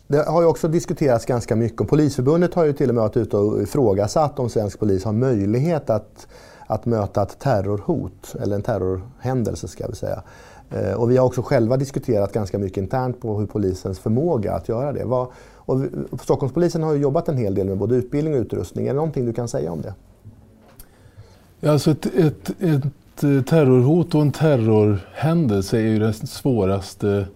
det 0.07 0.29
har 0.29 0.43
ju 0.43 0.49
också 0.49 0.69
diskuterats 0.69 1.27
ganska 1.27 1.57
mycket 1.57 1.81
och 1.81 1.89
Polisförbundet 1.89 2.55
har 2.55 2.65
ju 2.65 2.73
till 2.73 2.89
och 2.89 2.95
med 2.95 3.03
varit 3.03 3.17
ute 3.17 3.37
och 3.37 3.63
ifrågasatt 3.63 4.39
om 4.39 4.49
svensk 4.49 4.79
polis 4.79 5.05
har 5.05 5.13
möjlighet 5.13 5.91
att, 5.91 6.27
att 6.67 6.87
möta 6.87 7.23
ett 7.23 7.39
terrorhot, 7.39 8.35
eller 8.41 8.57
en 8.57 8.63
terrorhändelse 8.63 9.69
ska 9.69 9.87
vi 9.87 9.95
säga. 9.95 10.23
Eh, 10.71 10.93
och 10.93 11.11
vi 11.11 11.17
har 11.17 11.27
också 11.27 11.43
själva 11.43 11.77
diskuterat 11.77 12.33
ganska 12.33 12.59
mycket 12.59 12.79
internt 12.79 13.21
på 13.21 13.39
hur 13.39 13.47
polisens 13.47 13.99
förmåga 13.99 14.53
att 14.53 14.69
göra 14.69 14.93
det. 14.93 15.05
Vad, 15.05 15.27
och 15.67 15.81
Stockholmspolisen 16.21 16.83
har 16.83 16.95
ju 16.95 17.01
jobbat 17.01 17.29
en 17.29 17.37
hel 17.37 17.55
del 17.55 17.67
med 17.67 17.79
både 17.79 17.97
utbildning 17.97 18.35
och 18.35 18.41
utrustning. 18.41 18.87
Är 18.87 18.91
det 18.91 18.97
någonting 18.97 19.27
du 19.27 19.33
kan 19.33 19.49
säga 19.49 19.73
om 19.73 19.83
det? 19.83 19.95
Alltså 21.69 21.91
ett, 21.91 22.07
ett, 22.07 22.51
ett 22.61 23.25
eh, 23.25 23.43
terrorhot 23.43 24.15
och 24.15 24.23
en 24.23 24.33
terrorhändelse 24.33 25.79
är 25.79 25.87
ju 25.87 25.99
den 25.99 26.15
svåraste, 26.15 27.27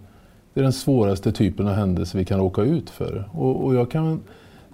det 0.53 0.59
är 0.59 0.63
den 0.63 0.73
svåraste 0.73 1.31
typen 1.31 1.67
av 1.67 1.73
händelse 1.73 2.17
vi 2.17 2.25
kan 2.25 2.39
råka 2.39 2.61
ut 2.61 2.89
för. 2.89 3.29
Och, 3.33 3.65
och, 3.65 3.75
jag 3.75 3.91
kan, 3.91 4.21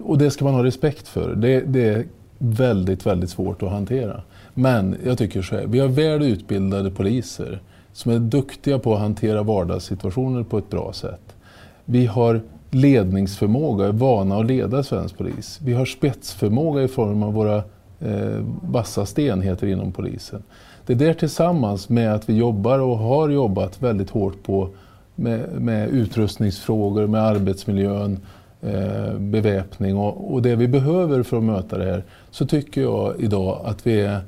och 0.02 0.18
det 0.18 0.30
ska 0.30 0.44
man 0.44 0.54
ha 0.54 0.64
respekt 0.64 1.08
för. 1.08 1.34
Det, 1.34 1.60
det 1.60 2.06
väldigt, 2.38 3.06
väldigt 3.06 3.30
svårt 3.30 3.62
att 3.62 3.70
hantera. 3.70 4.22
Men 4.54 4.96
jag 5.04 5.18
tycker 5.18 5.42
så 5.42 5.56
här, 5.56 5.66
vi 5.66 5.78
har 5.78 5.88
väl 5.88 6.22
utbildade 6.22 6.90
poliser 6.90 7.60
som 7.92 8.12
är 8.12 8.18
duktiga 8.18 8.78
på 8.78 8.94
att 8.94 9.00
hantera 9.00 9.42
vardagssituationer 9.42 10.42
på 10.42 10.58
ett 10.58 10.70
bra 10.70 10.92
sätt. 10.92 11.36
Vi 11.84 12.06
har 12.06 12.40
ledningsförmåga, 12.74 13.86
är 13.86 13.92
vana 13.92 14.36
att 14.36 14.46
leda 14.46 14.82
svensk 14.82 15.18
polis. 15.18 15.60
Vi 15.62 15.72
har 15.72 15.84
spetsförmåga 15.84 16.82
i 16.82 16.88
form 16.88 17.22
av 17.22 17.32
våra 17.32 17.56
eh, 18.00 18.44
vassaste 18.62 19.22
enheter 19.22 19.66
inom 19.66 19.92
polisen. 19.92 20.42
Det 20.86 20.94
där 20.94 21.14
tillsammans 21.14 21.88
med 21.88 22.14
att 22.14 22.28
vi 22.28 22.36
jobbar 22.36 22.78
och 22.78 22.98
har 22.98 23.28
jobbat 23.28 23.82
väldigt 23.82 24.10
hårt 24.10 24.42
på 24.42 24.68
med, 25.14 25.48
med 25.60 25.88
utrustningsfrågor, 25.88 27.06
med 27.06 27.22
arbetsmiljön, 27.22 28.20
eh, 28.62 29.18
beväpning 29.18 29.96
och, 29.96 30.34
och, 30.34 30.42
det 30.42 30.56
vi 30.56 30.68
behöver 30.68 31.22
för 31.22 31.36
att 31.36 31.42
möta 31.42 31.78
det 31.78 31.84
här 31.84 32.04
så 32.30 32.46
tycker 32.46 32.80
jag 32.80 33.20
idag 33.20 33.60
att 33.64 33.86
vi 33.86 34.00
är, 34.00 34.20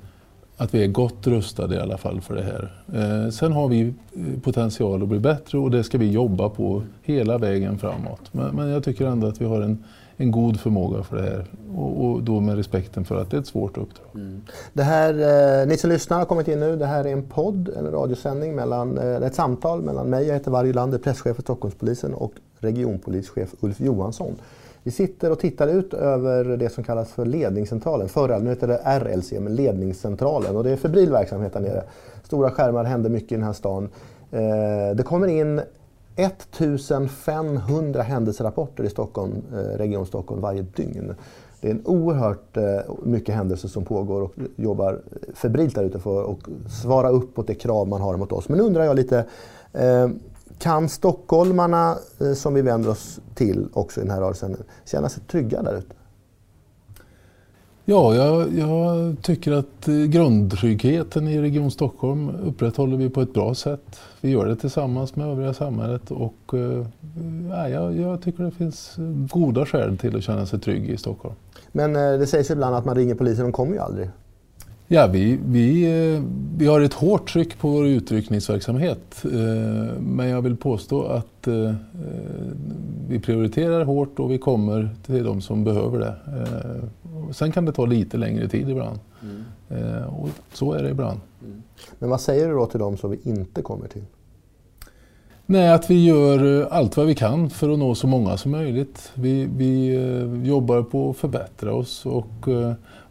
att 0.57 0.75
vi 0.75 0.85
är 0.85 0.87
gott 0.87 1.27
rustade 1.27 1.75
i 1.75 1.79
alla 1.79 1.99
fall 1.99 2.21
för 2.21 2.35
det 2.35 2.43
här. 2.43 2.73
Eh, 2.95 3.31
sen 3.31 3.53
har 3.53 3.69
vi 3.69 3.81
eh, 3.83 4.41
potential 4.43 5.03
att 5.03 5.09
bli 5.09 5.19
bättre 5.19 5.59
och 5.59 5.71
det 5.71 5.85
ska 5.85 5.99
vi 5.99 6.11
jobba 6.11 6.49
på 6.49 6.83
hela 7.03 7.39
vägen 7.39 7.79
framåt. 7.79 8.21
Men, 8.33 8.69
jag 8.69 8.85
tycker 8.85 9.07
ändå 9.07 9.27
att 9.27 9.41
vi 9.41 9.45
har 9.45 9.61
en, 9.61 9.85
en 10.17 10.31
god 10.31 10.61
förmåga 10.61 11.03
för 11.03 11.17
det 11.17 11.23
här. 11.23 11.45
Och, 11.77 12.23
då 12.23 12.41
med 12.41 12.57
respekten 12.57 13.05
för 13.05 13.21
att 13.21 13.31
det 13.31 13.37
är 13.37 13.41
ett 13.41 13.47
svårt 13.47 13.79
uppdrag. 13.79 14.07
Mm. 14.15 14.41
Det 14.73 14.83
här, 14.83 15.15
eh, 15.63 15.69
ni 15.69 15.77
som 15.77 15.91
lyssnar 15.91 16.19
har 16.19 16.25
kommit 16.25 16.49
in 16.49 16.61
nu. 16.61 16.77
Det 16.77 16.87
här 16.87 17.05
är 17.05 17.13
en 17.13 17.23
podd, 17.23 17.69
en 17.69 17.91
radiosändning, 17.91 18.55
mellan, 18.55 18.99
ett 18.99 19.35
samtal 19.35 19.83
mellan 19.83 20.11
mig, 20.11 20.27
jag 20.27 20.35
heter 20.35 20.51
Varje 20.51 20.73
Lander, 20.73 20.99
presschef 20.99 21.37
för 21.37 21.43
Stockholmspolisen 21.43 22.15
och 22.15 22.33
regionpolischef 22.59 23.55
Ulf 23.61 23.81
Johansson. 23.81 24.37
Vi 24.87 24.93
sitter 24.93 25.33
och 25.33 25.39
tittar 25.39 25.69
ut 25.69 25.95
över 25.95 26.45
det 26.45 26.69
som 26.69 26.85
kallas 26.85 27.13
för 27.13 27.25
ledningscentralen. 27.25 28.09
Förra, 28.09 28.39
nu 28.39 28.51
heter 28.51 28.69
det 28.69 28.81
RLC, 28.85 29.33
men 29.33 29.55
ledningscentralen. 29.55 30.57
Och 30.57 30.65
det 30.65 30.71
är 30.71 30.77
febril 30.77 31.11
verksamhet 31.11 31.53
där 31.53 31.61
nere. 31.61 31.83
Stora 32.23 32.51
skärmar, 32.51 32.85
händer 32.85 33.11
mycket 33.11 33.33
i 33.33 33.35
den 33.35 33.45
här 33.45 33.53
stan. 33.53 33.89
Eh, 34.31 34.97
det 34.97 35.03
kommer 35.05 35.29
in 35.29 35.61
1500 36.17 38.03
händelserapporter 38.03 38.85
i 38.85 38.91
Stockholm, 38.91 39.33
eh, 39.53 39.57
Region 39.57 40.07
Stockholm 40.07 40.41
varje 40.41 40.63
dygn. 40.63 41.15
Det 41.61 41.69
är 41.69 41.73
en 41.73 41.87
oerhört 41.87 42.57
eh, 42.57 42.65
mycket 43.03 43.35
händelser 43.35 43.69
som 43.69 43.85
pågår 43.85 44.23
och 44.23 44.35
jobbar 44.57 45.01
febrilt 45.35 45.75
där 45.75 45.85
ute 45.85 45.99
för 45.99 46.31
att 46.31 46.39
svara 46.83 47.09
upp 47.11 47.37
mot 47.37 47.47
det 47.47 47.55
krav 47.55 47.89
man 47.89 48.01
har 48.01 48.17
mot 48.17 48.33
oss. 48.33 48.49
Men 48.49 48.59
nu 48.59 48.65
undrar 48.65 48.85
jag 48.85 48.97
lite, 48.97 49.25
kan 50.59 50.89
stockholmarna 50.89 51.97
som 52.35 52.55
vi 52.55 52.63
vänder 52.63 52.91
oss 52.91 53.21
till 53.35 53.69
också 53.73 54.01
i 54.01 54.03
den 54.03 54.13
här 54.13 54.21
rörelsen 54.21 54.57
känna 54.85 55.09
sig 55.09 55.23
trygga 55.23 55.63
där 55.63 55.79
ute? 55.79 55.95
Ja, 57.89 58.15
jag, 58.15 58.53
jag, 58.53 59.17
tycker 59.23 59.53
att 59.53 59.87
grundtryggheten 60.09 61.29
i 61.29 61.41
Region 61.41 61.71
Stockholm 61.71 62.31
upprätthåller 62.31 62.97
vi 62.97 63.11
på 63.11 63.21
ett 63.21 63.33
bra 63.35 63.55
sätt. 63.55 64.01
Vi 64.21 64.31
gör 64.31 64.47
det 64.47 64.57
tillsammans 64.57 65.17
med 65.17 65.27
övriga 65.27 65.55
samhället 65.55 66.11
och 66.11 66.55
äh, 66.55 67.69
jag, 67.69 67.97
jag 67.97 68.23
tycker 68.23 68.45
det 68.45 68.51
finns 68.51 68.95
goda 69.33 69.67
skäl 69.67 69.99
till 69.99 70.17
att 70.17 70.23
känna 70.23 70.47
sig 70.47 70.61
trygg 70.61 70.91
i 70.91 70.97
Stockholm. 70.97 71.35
Men 71.73 71.93
det 71.93 72.27
sägs 72.27 72.51
ibland 72.51 72.77
att 72.77 72.85
man 72.85 72.95
ringer 72.95 73.15
polisen, 73.15 73.45
de 73.45 73.53
kommer 73.53 73.73
ju 73.73 73.79
aldrig. 73.79 74.11
Ja, 74.89 75.07
vi, 75.07 75.39
vi, 75.47 75.85
eh, 75.85 76.23
vi 76.57 76.67
har 76.67 76.81
ett 76.81 76.95
hårt 76.95 77.33
tryck 77.33 77.59
på 77.59 77.69
vår 77.69 77.87
utryckningsverksamhet. 77.87 79.25
Men 80.01 80.29
jag 80.29 80.43
vill 80.43 80.57
påstå 80.57 81.03
att 81.03 81.49
vi 83.09 83.21
prioriterar 83.21 83.85
hårt 83.85 84.19
och 84.19 84.31
vi 84.31 84.39
kommer 84.39 84.89
till 85.07 85.25
de 85.25 85.41
som 85.41 85.65
behöver 85.65 85.99
det. 85.99 86.15
Sen 87.33 87.53
kan 87.53 87.65
det 87.65 87.73
ta 87.73 87.87
lite 87.87 88.17
längre 88.17 88.49
tid 88.49 88.69
ibland. 88.69 88.99
Mm. 89.23 90.05
Och 90.05 90.29
så 90.53 90.73
är 90.73 90.83
det 90.83 90.91
ibland. 90.91 91.21
Mm. 91.45 91.63
Men 91.99 92.11
vad 92.11 92.21
säger 92.21 92.49
du 92.49 92.55
då 92.55 92.67
till 92.67 92.81
de 92.81 92.97
som 92.97 93.11
vi 93.11 93.19
inte 93.23 93.63
kommer 93.63 93.89
till? 93.89 94.05
Nej, 95.47 95.73
att 95.73 95.91
vi 95.91 96.05
gör 96.05 96.69
allt 96.71 96.97
vad 96.97 97.07
vi 97.07 97.15
kan 97.15 97.51
för 97.51 97.73
att 97.73 97.79
nå 97.79 97.95
så 97.95 98.07
många 98.07 98.37
som 98.37 98.51
möjligt. 98.51 99.13
Vi, 99.15 99.49
vi 99.57 99.95
jobbar 100.45 100.83
på 100.83 101.11
att 101.11 101.17
förbättra 101.17 101.75
oss 101.75 102.07
och 102.07 102.49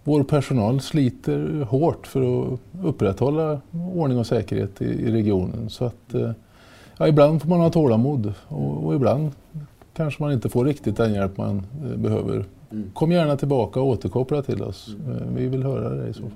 vår 0.06 0.24
personal 0.24 0.82
sliter 0.82 1.62
hårt 1.70 2.08
för 2.08 2.54
att 2.54 2.60
upprätthålla 2.84 3.62
ordning 3.96 4.20
och 4.20 4.28
säkerhet 4.28 4.82
i, 4.82 4.86
i 4.86 5.12
regionen. 5.12 5.70
Så 5.70 5.86
att, 5.86 6.16
ja, 6.98 7.08
ibland 7.08 7.42
får 7.42 7.50
man 7.50 7.60
ha 7.60 7.70
tålamod 7.70 8.34
och, 8.48 8.86
och, 8.86 8.96
ibland 8.96 9.32
kanske 9.94 10.24
man 10.24 10.32
inte 10.32 10.50
får 10.50 10.66
riktigt 10.66 10.98
den 10.98 11.14
hjälp 11.14 11.38
man 11.38 11.66
behöver. 11.96 12.46
Mm. 12.72 12.92
Kom 12.94 13.12
gärna 13.12 13.38
tillbaka 13.38 13.80
och 13.80 13.88
återkoppla 13.88 14.42
till 14.42 14.64
oss. 14.64 14.96
Mm. 15.06 15.36
Vi 15.36 15.48
vill 15.48 15.64
höra 15.64 15.90
det 15.90 16.08
i 16.08 16.14
så 16.14 16.22
fall. 16.22 16.32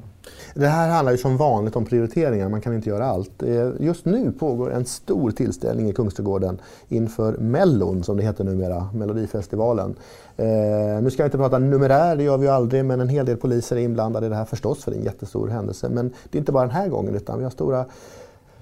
Det 0.53 0.67
här 0.67 0.89
handlar 0.89 1.11
ju 1.11 1.17
som 1.17 1.37
vanligt 1.37 1.75
om 1.75 1.85
prioriteringar, 1.85 2.49
man 2.49 2.61
kan 2.61 2.73
inte 2.73 2.89
göra 2.89 3.05
allt. 3.05 3.43
Eh, 3.43 3.69
just 3.79 4.05
nu 4.05 4.31
pågår 4.31 4.73
en 4.73 4.85
stor 4.85 5.31
tillställning 5.31 5.89
i 5.89 5.93
Kungsträdgården 5.93 6.61
inför 6.87 7.37
Mellon, 7.37 8.03
som 8.03 8.17
det 8.17 8.23
heter 8.23 8.43
numera, 8.43 8.89
Melodifestivalen. 8.93 9.95
Eh, 10.37 11.01
nu 11.01 11.09
ska 11.11 11.23
jag 11.23 11.27
inte 11.27 11.37
prata 11.37 11.59
numerär, 11.59 12.15
det 12.15 12.23
gör 12.23 12.37
vi 12.37 12.45
ju 12.45 12.51
aldrig, 12.51 12.85
men 12.85 13.01
en 13.01 13.09
hel 13.09 13.25
del 13.25 13.37
poliser 13.37 13.75
är 13.75 13.79
inblandade 13.79 14.25
i 14.25 14.29
det 14.29 14.35
här 14.35 14.45
förstås, 14.45 14.83
för 14.83 14.91
det 14.91 14.97
är 14.97 14.99
en 14.99 15.05
jättestor 15.05 15.47
händelse. 15.47 15.89
Men 15.89 16.13
det 16.29 16.37
är 16.37 16.39
inte 16.39 16.51
bara 16.51 16.63
den 16.63 16.75
här 16.75 16.87
gången, 16.87 17.15
utan 17.15 17.37
vi 17.37 17.43
har 17.43 17.51
stora 17.51 17.85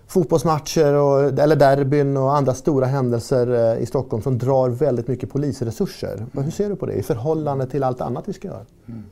fotbollsmatcher, 0.08 0.94
och, 0.94 1.40
eller 1.40 1.56
derbyn 1.56 2.18
och 2.18 2.36
andra 2.36 2.54
stora 2.54 2.86
händelser 2.86 3.74
eh, 3.74 3.84
i 3.84 3.86
Stockholm 3.86 4.24
som 4.24 4.38
drar 4.38 4.70
väldigt 4.70 5.08
mycket 5.08 5.30
polisresurser. 5.32 6.26
Hur 6.32 6.52
ser 6.52 6.70
du 6.70 6.76
på 6.76 6.86
det 6.86 6.94
i 6.94 7.04
förhållande 7.04 7.68
till 7.68 7.84
allt 7.84 8.02
annat 8.02 8.28
vi 8.28 8.34
ska 8.34 8.48
göra? 8.48 8.66
Mm. 8.88 9.04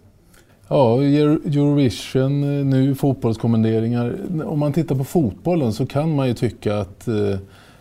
Ja, 0.67 1.01
Eurovision, 1.01 2.43
eh, 2.43 2.65
nu 2.65 2.95
fotbollskommenderingar. 2.95 4.17
Om 4.45 4.59
man 4.59 4.73
tittar 4.73 4.95
på 4.95 5.03
fotbollen 5.03 5.73
så 5.73 5.85
kan 5.85 6.15
man 6.15 6.27
ju 6.27 6.33
tycka 6.33 6.77
att 6.77 7.07
eh, 7.07 7.37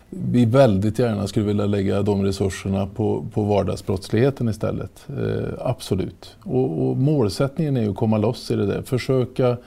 vi 0.09 0.45
väldigt 0.45 0.99
gärna 0.99 1.27
skulle 1.27 1.45
vilja 1.45 1.65
lägga 1.65 2.01
de 2.01 2.23
resurserna 2.23 2.87
på, 2.87 3.25
på 3.33 3.43
vardagsbrottsligheten 3.43 4.49
istället. 4.49 5.07
Eh, 5.09 5.49
absolut. 5.59 6.35
Och, 6.43 6.87
och, 6.87 6.97
målsättningen 6.97 7.77
är 7.77 7.81
ju 7.81 7.89
att 7.89 7.95
komma 7.95 8.17
loss 8.17 8.51
i 8.51 8.55
det 8.55 8.65
där. 8.65 8.81
Försöka 8.81 9.57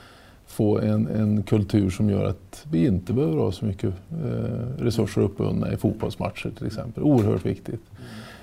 få 0.46 0.78
en, 0.78 1.06
en 1.06 1.42
kultur 1.42 1.90
som 1.90 2.10
gör 2.10 2.24
att 2.24 2.66
vi 2.70 2.86
inte 2.86 3.12
behöver 3.12 3.36
ha 3.36 3.52
så 3.52 3.64
mycket 3.64 3.94
eh, 4.10 4.82
resurser 4.82 5.20
uppbundna 5.20 5.72
i 5.72 5.76
fotbollsmatcher 5.76 6.50
till 6.58 6.66
exempel. 6.66 7.02
Oerhört 7.02 7.46
viktigt. 7.46 7.82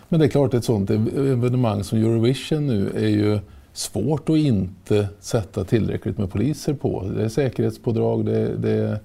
Men 0.09 0.19
det 0.19 0.25
är 0.25 0.29
klart, 0.29 0.53
ett 0.53 0.63
sånt 0.63 0.89
evenemang 0.89 1.83
som 1.83 1.99
Eurovision 1.99 2.67
nu 2.67 2.91
är 2.95 3.07
ju 3.07 3.39
svårt 3.77 4.29
att 4.29 4.37
inte 4.37 5.09
sätta 5.19 5.63
tillräckligt 5.63 6.17
med 6.17 6.31
poliser 6.31 6.73
på. 6.73 7.03
Det 7.15 7.23
är 7.23 7.29
säkerhetspådrag, 7.29 8.25
det, 8.25 8.57
det 8.57 8.71
är 8.71 8.99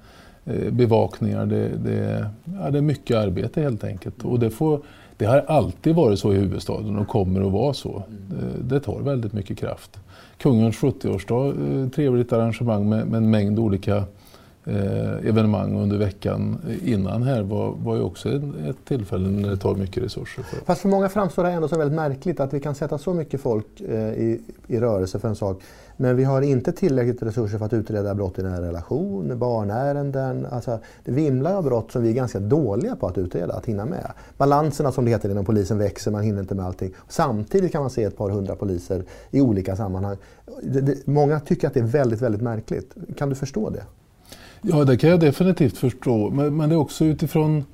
eh, 0.44 0.72
bevakningar, 0.72 1.46
det, 1.46 1.68
det, 1.68 2.30
ja, 2.58 2.70
det 2.70 2.78
är 2.78 2.82
mycket 2.82 3.16
arbete 3.16 3.60
helt 3.60 3.84
enkelt. 3.84 4.24
Och 4.24 4.38
det, 4.38 4.50
får, 4.50 4.80
det 5.16 5.24
har 5.24 5.38
alltid 5.38 5.94
varit 5.94 6.18
så 6.18 6.32
i 6.32 6.36
huvudstaden 6.36 6.96
och 6.96 7.08
kommer 7.08 7.46
att 7.46 7.52
vara 7.52 7.74
så. 7.74 8.02
Det, 8.08 8.74
det 8.74 8.80
tar 8.80 9.00
väldigt 9.00 9.32
mycket 9.32 9.58
kraft. 9.58 10.00
Kungens 10.38 10.76
70-årsdag, 10.76 11.82
eh, 11.82 11.88
trevligt 11.88 12.32
arrangemang 12.32 12.88
med, 12.88 13.06
med 13.06 13.18
en 13.18 13.30
mängd 13.30 13.58
olika 13.58 14.04
eh, 14.64 15.28
evenemang 15.28 15.76
under 15.76 15.98
veckan 15.98 16.58
innan 16.84 17.22
här 17.22 17.42
var, 17.42 17.74
var 17.78 17.96
ju 17.96 18.02
också 18.02 18.28
ett 18.28 18.84
tillfälle 18.84 19.28
när 19.28 19.50
det 19.50 19.56
tar 19.56 19.74
mycket 19.74 20.02
resurser. 20.02 20.42
För. 20.42 20.56
Fast 20.64 20.80
för 20.80 20.88
många 20.88 21.08
framstår 21.08 21.44
det 21.44 21.50
ändå 21.50 21.68
som 21.68 21.78
väldigt 21.78 21.96
märkligt 21.96 22.40
att 22.40 22.54
vi 22.54 22.60
kan 22.60 22.74
sätta 22.74 22.98
så 22.98 23.14
mycket 23.14 23.40
folk 23.40 23.80
eh, 23.80 24.12
i, 24.12 24.40
i 24.66 24.80
rörelse 24.80 25.18
för 25.18 25.28
en 25.28 25.36
sak. 25.36 25.62
Men 25.96 26.16
vi 26.16 26.24
har 26.24 26.42
inte 26.42 26.72
tillräckligt 26.72 27.22
resurser 27.22 27.58
för 27.58 27.66
att 27.66 27.72
utreda 27.72 28.14
brott 28.14 28.38
i 28.38 28.42
nära 28.42 28.62
relation, 28.62 29.38
barnärenden. 29.38 30.46
Alltså, 30.50 30.78
det 31.04 31.12
vimlar 31.12 31.54
av 31.54 31.64
brott 31.64 31.92
som 31.92 32.02
vi 32.02 32.08
är 32.08 32.12
ganska 32.12 32.40
dåliga 32.40 32.96
på 32.96 33.06
att 33.06 33.18
utreda, 33.18 33.54
att 33.54 33.66
hinna 33.66 33.84
med. 33.84 34.12
Balanserna 34.36 34.92
som 34.92 35.04
det 35.04 35.10
heter 35.10 35.30
inom 35.30 35.44
polisen 35.44 35.78
växer, 35.78 36.10
man 36.10 36.22
hinner 36.22 36.40
inte 36.40 36.54
med 36.54 36.66
allting. 36.66 36.94
Samtidigt 37.08 37.72
kan 37.72 37.80
man 37.80 37.90
se 37.90 38.04
ett 38.04 38.16
par 38.16 38.30
hundra 38.30 38.56
poliser 38.56 39.04
i 39.30 39.40
olika 39.40 39.76
sammanhang. 39.76 40.16
Det, 40.62 40.80
det, 40.80 41.06
många 41.06 41.40
tycker 41.40 41.68
att 41.68 41.74
det 41.74 41.80
är 41.80 41.84
väldigt, 41.84 42.20
väldigt 42.20 42.42
märkligt. 42.42 42.94
Kan 43.16 43.28
du 43.28 43.34
förstå 43.34 43.70
det? 43.70 43.82
Ja, 44.62 44.84
det 44.84 44.96
kan 44.96 45.10
jag 45.10 45.20
definitivt 45.20 45.76
förstå. 45.76 46.30
Men, 46.30 46.56
men 46.56 46.68
det 46.68 46.74
är 46.74 46.78
också 46.78 47.04
utifrån 47.04 47.64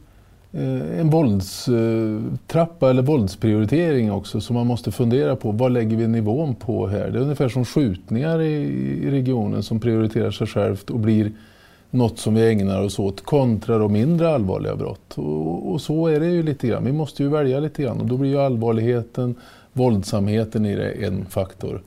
eh, 0.53 1.01
en 1.01 1.11
våldstrappa 1.11 2.87
eh, 2.87 2.91
eller 2.91 3.03
våldsprioritering 3.03 4.13
också 4.13 4.41
som 4.41 4.55
man 4.55 4.67
måste 4.67 4.93
fundera 4.93 5.37
på. 5.37 5.51
Vad 5.51 5.73
lägger 5.73 5.97
vi 5.97 6.07
nivån 6.07 6.55
på 6.55 6.87
här? 6.87 7.11
Det 7.11 7.19
är 7.19 7.23
ungefär 7.23 7.49
som 7.49 7.65
skjutningar 7.65 8.41
i, 8.41 8.55
i 9.07 9.11
regionen 9.11 9.63
som 9.63 9.81
prioriterar 9.81 10.31
sig 10.31 10.47
självt 10.47 10.91
och 10.91 10.99
blir 10.99 11.33
något 11.91 12.19
som 12.19 12.35
vi 12.35 12.51
ägnar 12.51 12.83
oss 12.83 12.99
åt 12.99 13.25
kontra 13.25 13.79
de 13.79 13.93
mindre 13.93 14.35
allvarliga 14.35 14.77
brott. 14.77 15.19
Och, 15.19 15.73
och, 15.73 15.81
så 15.81 16.07
är 16.07 16.21
det 16.21 16.27
ju 16.27 16.43
lite 16.43 16.67
grann. 16.67 16.85
Vi 16.85 16.93
måste 16.93 17.23
ju 17.23 17.29
välja 17.29 17.61
lite 17.61 17.83
grann 17.83 18.01
och 18.01 18.07
då 18.07 18.17
blir 18.17 18.31
ju 18.31 18.41
allvarligheten, 18.41 19.35
våldsamheten 19.73 20.67
i 20.67 20.77
det 20.77 20.91
en 20.91 21.27
faktor. 21.27 21.83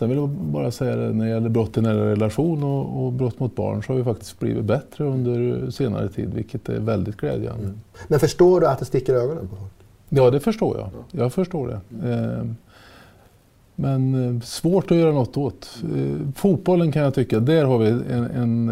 Sen 0.00 0.08
vill 0.08 0.18
jag 0.18 0.28
bara 0.28 0.70
säga 0.70 0.96
det, 0.96 1.12
när 1.12 1.24
det 1.24 1.30
gäller 1.30 1.48
brott 1.48 1.76
i 1.76 1.80
nära 1.80 2.10
relation 2.10 2.62
och, 2.62 3.04
och, 3.04 3.12
brott 3.12 3.40
mot 3.40 3.56
barn 3.56 3.82
så 3.82 3.92
har 3.92 3.98
vi 3.98 4.04
faktiskt 4.04 4.38
blivit 4.38 4.64
bättre 4.64 5.04
under 5.04 5.70
senare 5.70 6.08
tid, 6.08 6.34
vilket 6.34 6.68
är 6.68 6.80
väldigt 6.80 7.16
glädjande. 7.16 7.64
Mm. 7.64 7.80
Men 8.08 8.20
förstår 8.20 8.60
du 8.60 8.66
att 8.66 8.78
det 8.78 8.84
sticker 8.84 9.12
i 9.12 9.16
ögonen 9.16 9.48
på 9.48 9.56
folk? 9.56 9.72
Ja, 10.08 10.30
det 10.30 10.40
förstår 10.40 10.78
jag. 10.78 10.90
Jag 11.22 11.32
förstår 11.32 11.68
det. 11.68 12.06
Mm. 12.08 12.56
men 13.74 14.36
eh, 14.36 14.42
svårt 14.42 14.90
att 14.90 14.96
göra 14.96 15.12
något 15.12 15.36
åt. 15.36 15.82
Eh, 15.96 16.32
fotbollen 16.36 16.92
kan 16.92 17.02
jag 17.02 17.14
tycka, 17.14 17.40
där 17.40 17.64
har 17.64 17.78
vi 17.78 17.88
en, 17.88 18.24
en, 18.24 18.70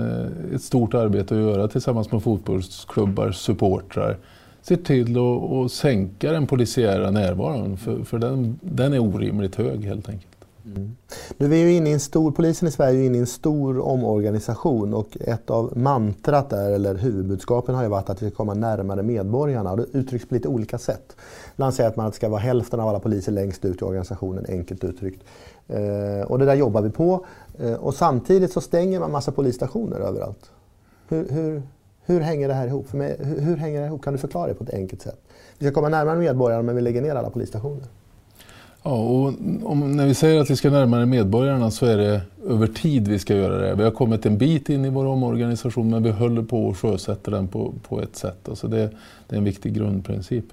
ett 0.54 0.62
stort 0.62 0.94
arbete 0.94 1.34
att 1.34 1.40
göra 1.40 1.68
tillsammans 1.68 2.12
med 2.12 2.22
fotbollsklubbar, 2.22 3.32
supportrar. 3.32 4.16
Se 4.62 4.76
till 4.76 5.16
att 5.18 5.72
sänka 5.72 6.32
den 6.32 6.46
polisiära 6.46 7.10
närvaron, 7.10 7.76
för, 7.76 8.04
för 8.04 8.18
den, 8.18 8.58
den 8.62 8.92
är 8.92 8.98
orimligt 8.98 9.54
hög 9.54 9.84
helt 9.84 10.08
enkelt. 10.08 10.27
Mm. 10.76 10.96
Nu 11.36 11.46
är 11.46 11.50
vi 11.50 11.60
ju 11.60 11.72
inne 11.72 11.90
i 11.90 11.92
en 11.92 12.00
stor, 12.00 12.30
polisen 12.30 12.68
i 12.68 12.70
Sverige 12.70 13.00
är 13.00 13.06
inne 13.06 13.16
i 13.16 13.20
en 13.20 13.26
stor 13.26 13.78
omorganisation 13.78 14.94
och 14.94 15.16
ett 15.20 15.50
av 15.50 15.78
mantrat 15.78 16.50
där, 16.50 16.70
eller 16.70 16.94
huvudbudskapen 16.94 17.74
har 17.74 17.82
ju 17.82 17.88
varit 17.88 18.10
att 18.10 18.22
vi 18.22 18.30
ska 18.30 18.36
komma 18.36 18.54
närmare 18.54 19.02
medborgarna. 19.02 19.76
Det 19.76 19.86
uttrycks 19.92 20.28
på 20.28 20.34
lite 20.34 20.48
olika 20.48 20.78
sätt. 20.78 21.16
Ibland 21.54 21.74
säger 21.74 21.90
att 21.90 21.96
man 21.96 22.12
ska 22.12 22.28
vara 22.28 22.40
hälften 22.40 22.80
av 22.80 22.88
alla 22.88 23.00
poliser 23.00 23.32
längst 23.32 23.64
ut 23.64 23.82
i 23.82 23.84
organisationen, 23.84 24.46
enkelt 24.48 24.84
uttryckt. 24.84 25.24
Eh, 25.68 26.26
och 26.26 26.38
det 26.38 26.44
där 26.44 26.54
jobbar 26.54 26.82
vi 26.82 26.90
på. 26.90 27.26
Eh, 27.58 27.74
och 27.74 27.94
samtidigt 27.94 28.52
så 28.52 28.60
stänger 28.60 29.00
man 29.00 29.10
massa 29.10 29.32
polisstationer 29.32 30.00
överallt. 30.00 30.50
Hur, 31.08 31.28
hur, 31.28 31.62
hur 32.04 32.20
hänger 32.20 32.48
det 32.48 32.54
här 32.54 32.66
ihop? 32.66 32.88
För 32.88 32.96
mig, 32.96 33.16
hur, 33.20 33.40
hur 33.40 33.56
hänger 33.56 33.80
det 33.80 33.86
ihop? 33.86 34.02
Kan 34.02 34.12
du 34.12 34.18
förklara 34.18 34.46
det 34.46 34.54
på 34.54 34.64
ett 34.64 34.74
enkelt 34.74 35.02
sätt? 35.02 35.20
Vi 35.58 35.66
ska 35.66 35.74
komma 35.74 35.88
närmare 35.88 36.18
medborgarna 36.18 36.62
men 36.62 36.76
vi 36.76 36.80
lägger 36.80 37.02
ner 37.02 37.14
alla 37.14 37.30
polisstationer. 37.30 37.84
Ja, 38.88 38.94
och 38.94 39.34
om, 39.62 39.96
när 39.96 40.06
vi 40.06 40.14
säger 40.14 40.40
att 40.40 40.50
vi 40.50 40.56
ska 40.56 40.70
närmare 40.70 41.06
medborgarna 41.06 41.70
så 41.70 41.86
är 41.86 41.96
det 41.96 42.20
över 42.48 42.66
tid 42.66 43.08
vi 43.08 43.18
ska 43.18 43.36
göra 43.36 43.58
det. 43.58 43.74
Vi 43.74 43.84
har 43.84 43.90
kommit 43.90 44.26
en 44.26 44.38
bit 44.38 44.68
in 44.68 44.84
i 44.84 44.88
vår 44.88 45.06
omorganisation 45.06 45.90
men 45.90 46.02
vi 46.02 46.10
håller 46.10 46.42
på 46.42 46.70
att 46.70 46.76
sjösätta 46.76 47.30
den 47.30 47.48
på, 47.48 47.74
på 47.88 48.02
ett 48.02 48.16
sätt. 48.16 48.48
Alltså 48.48 48.68
det, 48.68 48.90
det 49.28 49.36
är 49.36 49.38
en 49.38 49.44
viktig 49.44 49.74
grundprincip. 49.74 50.44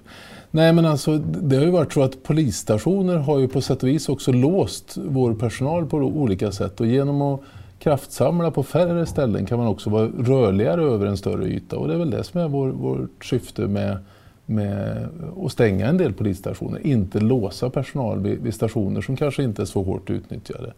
Nej 0.50 0.72
men 0.72 0.86
alltså 0.86 1.18
det 1.18 1.56
har 1.56 1.64
ju 1.64 1.70
varit 1.70 1.92
så 1.92 2.02
att 2.02 2.22
polisstationer 2.22 3.16
har 3.16 3.38
ju 3.38 3.48
på 3.48 3.60
sätt 3.60 3.82
och 3.82 3.88
vis 3.88 4.08
också 4.08 4.32
låst 4.32 4.96
vår 4.96 5.34
personal 5.34 5.86
på 5.86 5.96
olika 5.96 6.52
sätt 6.52 6.80
och 6.80 6.86
genom 6.86 7.22
att 7.22 7.40
kraftsamla 7.78 8.50
på 8.50 8.62
färre 8.62 9.06
ställen 9.06 9.46
kan 9.46 9.58
man 9.58 9.68
också 9.68 9.90
vara 9.90 10.06
rörligare 10.06 10.82
över 10.82 11.06
en 11.06 11.16
större 11.16 11.46
yta 11.46 11.78
och 11.78 11.88
det 11.88 11.94
är 11.94 11.98
väl 11.98 12.10
det 12.10 12.24
som 12.24 12.40
är 12.40 12.48
vår, 12.48 12.68
vårt 12.68 13.24
syfte 13.24 13.62
med 13.62 13.96
med 14.46 15.08
att 15.44 15.52
stänga 15.52 15.86
en 15.86 15.96
del 15.96 16.12
polisstationer, 16.12 16.86
inte 16.86 17.20
låsa 17.20 17.70
personal 17.70 18.20
vid, 18.20 18.38
vid, 18.38 18.54
stationer 18.54 19.00
som 19.00 19.16
kanske 19.16 19.42
inte 19.42 19.62
är 19.62 19.66
så 19.66 19.82
hårt 19.82 20.10
utnyttjade. 20.10 20.72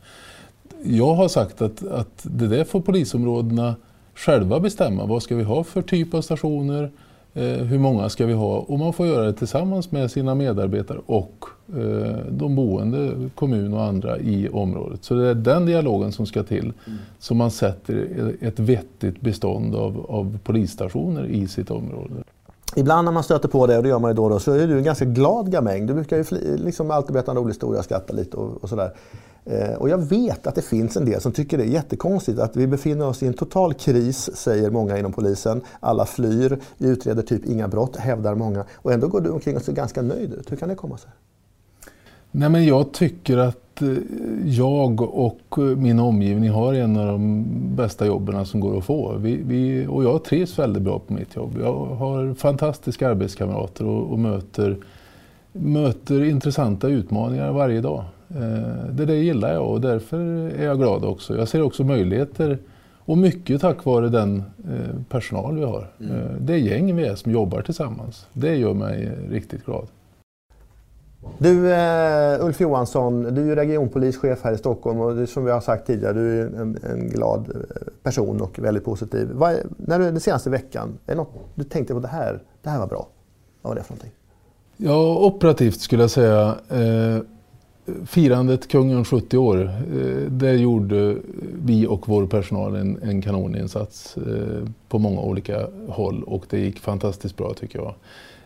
Jag 0.83 1.15
har 1.15 1.29
sagt 1.29 1.63
att, 1.63 1.87
att 1.87 2.21
det 2.23 2.47
där 2.49 2.65
får 2.65 2.81
polisområdena 2.81 3.75
själva 4.15 4.61
bestämma. 4.61 5.07
Vad 5.07 5.23
ska 5.23 5.37
vi 5.37 5.43
ha 5.43 5.65
för 5.65 5.83
typ 5.83 6.15
av 6.15 6.23
stationer? 6.23 6.91
Eh, 7.35 7.45
hur 7.45 7.79
många 7.79 8.09
ska 8.09 8.27
vi 8.27 8.33
ha? 8.33 8.59
Och 8.59 8.79
man 8.79 8.93
får 8.93 9.07
göra 9.07 9.25
det 9.25 9.33
tillsammans 9.33 9.91
med 9.91 10.11
sina 10.11 10.35
medarbetare 10.35 10.99
och 11.07 11.45
eh, 11.69 12.17
de 12.31 12.55
boende, 12.57 13.31
kommun 13.35 13.75
och 13.75 13.83
andra 13.83 14.19
i 14.19 14.49
området. 14.49 15.05
Så 15.05 15.15
det 15.15 15.29
är 15.29 15.35
den 15.35 15.67
dialogen 15.67 16.13
som 16.13 16.27
ska 16.27 16.43
till. 16.43 16.73
Mm. 16.87 16.99
Så 17.19 17.35
man 17.35 17.51
sätter 17.51 18.35
ett 18.41 18.59
vettigt 18.59 19.21
bestånd 19.21 19.75
av, 19.75 20.07
av 20.09 20.39
polisstationer 20.45 21.25
i 21.25 21.49
sitt 21.49 21.71
område. 21.71 22.15
Ibland 22.79 23.05
när 23.05 23.13
man 23.13 23.23
stöter 23.23 23.49
på 23.49 23.67
det, 23.67 23.77
och 23.77 23.83
det 23.83 23.89
gör 23.89 23.99
man 23.99 24.11
ju 24.11 24.15
då 24.15 24.25
och 24.25 24.31
då, 24.31 24.39
så 24.39 24.53
är 24.53 24.67
du 24.67 24.79
en 24.79 24.85
ganska 24.85 25.05
glad 25.05 25.53
gamäng. 25.53 25.87
Du 25.87 25.95
brukar 25.95 26.17
ju 26.17 26.57
liksom 26.57 26.91
alltid 26.91 27.13
berätta 27.13 27.31
en 27.31 27.37
rolig 27.37 27.51
historia 27.51 27.79
och 27.79 27.85
skratta 27.85 28.13
lite 28.13 28.37
och, 28.37 28.63
och 28.63 28.69
sådär. 28.69 28.95
Eh, 29.45 29.75
och 29.75 29.89
jag 29.89 29.99
vet 29.99 30.47
att 30.47 30.55
det 30.55 30.63
finns 30.63 30.97
en 30.97 31.05
del 31.05 31.21
som 31.21 31.33
tycker 31.33 31.59
det 31.59 31.65
är 31.65 31.69
jättekonstigt 31.69 32.39
att 32.39 32.57
vi 32.57 32.67
befinner 32.67 33.07
oss 33.07 33.23
i 33.23 33.27
en 33.27 33.35
total 33.35 33.75
kris, 33.75 34.31
säger 34.37 34.71
många 34.71 34.99
inom 34.99 35.13
polisen. 35.13 35.61
Alla 35.81 36.07
flyr, 36.07 36.59
vi 36.77 36.89
utreder 36.89 37.23
typ 37.23 37.47
inga 37.47 37.69
brott, 37.69 37.97
hävdar 37.97 38.35
många. 38.35 38.65
Och 38.75 38.93
ändå 38.93 39.09
går 39.09 39.21
du 39.21 39.31
omkring 39.31 39.57
och 39.57 39.63
ser 39.63 39.73
ganska 39.73 40.03
nöjd 40.03 40.33
ut. 40.33 40.53
Hur 40.53 40.57
kan 40.57 40.69
det 40.69 40.75
komma 40.75 40.99
sig? 40.99 41.11
Nej, 42.31 42.49
men 42.49 42.65
jag 42.65 42.93
tycker 42.93 43.39
att 43.39 43.68
Eh, 43.83 43.89
jag 44.45 45.01
och 45.01 45.59
min 45.77 45.99
omgivning 45.99 46.51
har 46.51 46.75
en 46.75 46.97
av 46.97 47.07
de 47.07 47.45
bästa 47.77 48.07
jobben 48.07 48.47
som 48.47 48.61
går 48.61 48.79
att 48.79 48.85
få. 48.85 49.17
Vi, 49.17 49.41
vi, 49.47 49.87
och 49.87 50.05
jag 50.05 50.25
trivs 50.25 50.59
väldigt 50.59 50.83
bra 50.83 50.99
på 50.99 51.13
mitt 51.13 51.37
jobb. 51.37 51.59
Jag 51.61 51.87
har 51.87 52.35
fantastiska 52.35 53.09
arbetskamrater 53.09 53.87
och, 53.87 54.13
och 54.13 54.19
möter, 54.19 54.77
möter 55.53 56.25
intressanta 56.25 56.89
utmaningar 56.89 57.53
varje 57.53 57.81
dag. 57.81 58.05
Eh, 58.29 58.91
det 58.91 59.05
där 59.05 59.15
gillar 59.15 59.53
jag 59.53 59.71
och 59.71 59.81
därför 59.81 60.19
är 60.59 60.65
jag 60.65 60.79
glad 60.79 61.05
också. 61.05 61.39
Jag 61.39 61.49
ser 61.49 61.63
också 61.63 61.85
möjligheter 61.85 62.59
och 63.09 63.19
mycket 63.19 63.61
tack 63.61 63.85
vare 63.85 64.09
den 64.09 64.43
eh, 64.65 65.03
personal 65.09 65.57
vi 65.59 65.65
har. 65.65 65.91
Mm. 66.01 66.47
Det 66.47 66.59
gäng 66.59 66.97
vi 66.97 67.07
är 67.07 67.15
som 67.15 67.33
jobbar 67.33 67.63
tillsammans. 67.63 68.27
Det 68.33 68.57
gör 68.57 68.75
mig 68.75 69.11
riktigt 69.31 69.65
glad. 69.65 69.87
Du 71.39 71.73
eh, 71.73 72.45
Ulf 72.45 72.61
Johansson, 72.61 73.35
du 73.35 73.53
är 73.53 73.57
regionpolischef 73.57 74.45
här 74.45 74.53
i 74.53 74.59
Stockholm 74.59 75.01
och 75.01 75.17
du, 75.17 75.27
som 75.27 75.45
vi 75.45 75.51
har 75.51 75.61
sagt 75.61 75.87
tidigare, 75.87 76.13
du 76.13 76.41
är 76.41 76.47
en, 76.47 76.79
en 76.91 77.09
glad 77.09 77.51
eh, 77.55 77.93
person 78.03 78.41
och 78.41 78.59
väldigt 78.59 78.85
positiv. 78.85 79.29
Vad, 79.33 79.57
när 79.77 79.99
du, 79.99 80.05
den 80.05 80.21
senaste 80.21 80.51
veckan, 80.51 80.99
är 81.07 81.13
det 81.13 81.19
något 81.19 81.33
du 81.55 81.65
tänkte 81.65 81.95
på 81.95 82.01
det 82.01 82.09
här, 82.09 82.43
det 82.63 82.71
här 82.71 82.79
var 82.79 82.87
bra? 82.87 83.09
Vad 83.63 83.71
var 83.71 83.77
det 83.77 83.83
för 83.83 83.93
någonting? 83.93 84.13
Ja, 84.77 85.27
operativt 85.27 85.81
skulle 85.81 86.03
jag 86.03 86.11
säga. 86.11 86.55
Eh, 86.69 87.23
firandet 88.07 88.69
Kungen 88.69 89.05
70 89.05 89.39
år, 89.39 89.61
eh, 89.61 90.31
där 90.31 90.53
gjorde 90.53 91.17
vi 91.63 91.87
och 91.87 92.09
vår 92.09 92.27
personal 92.27 92.77
en, 92.77 93.03
en 93.03 93.23
kanoninsats 93.23 94.17
eh, 94.17 94.69
på 94.89 94.99
många 94.99 95.21
olika 95.21 95.67
håll 95.89 96.23
och 96.23 96.45
det 96.51 96.59
gick 96.59 96.81
fantastiskt 96.81 97.37
bra 97.37 97.55
tycker 97.55 97.79
jag. 97.79 97.95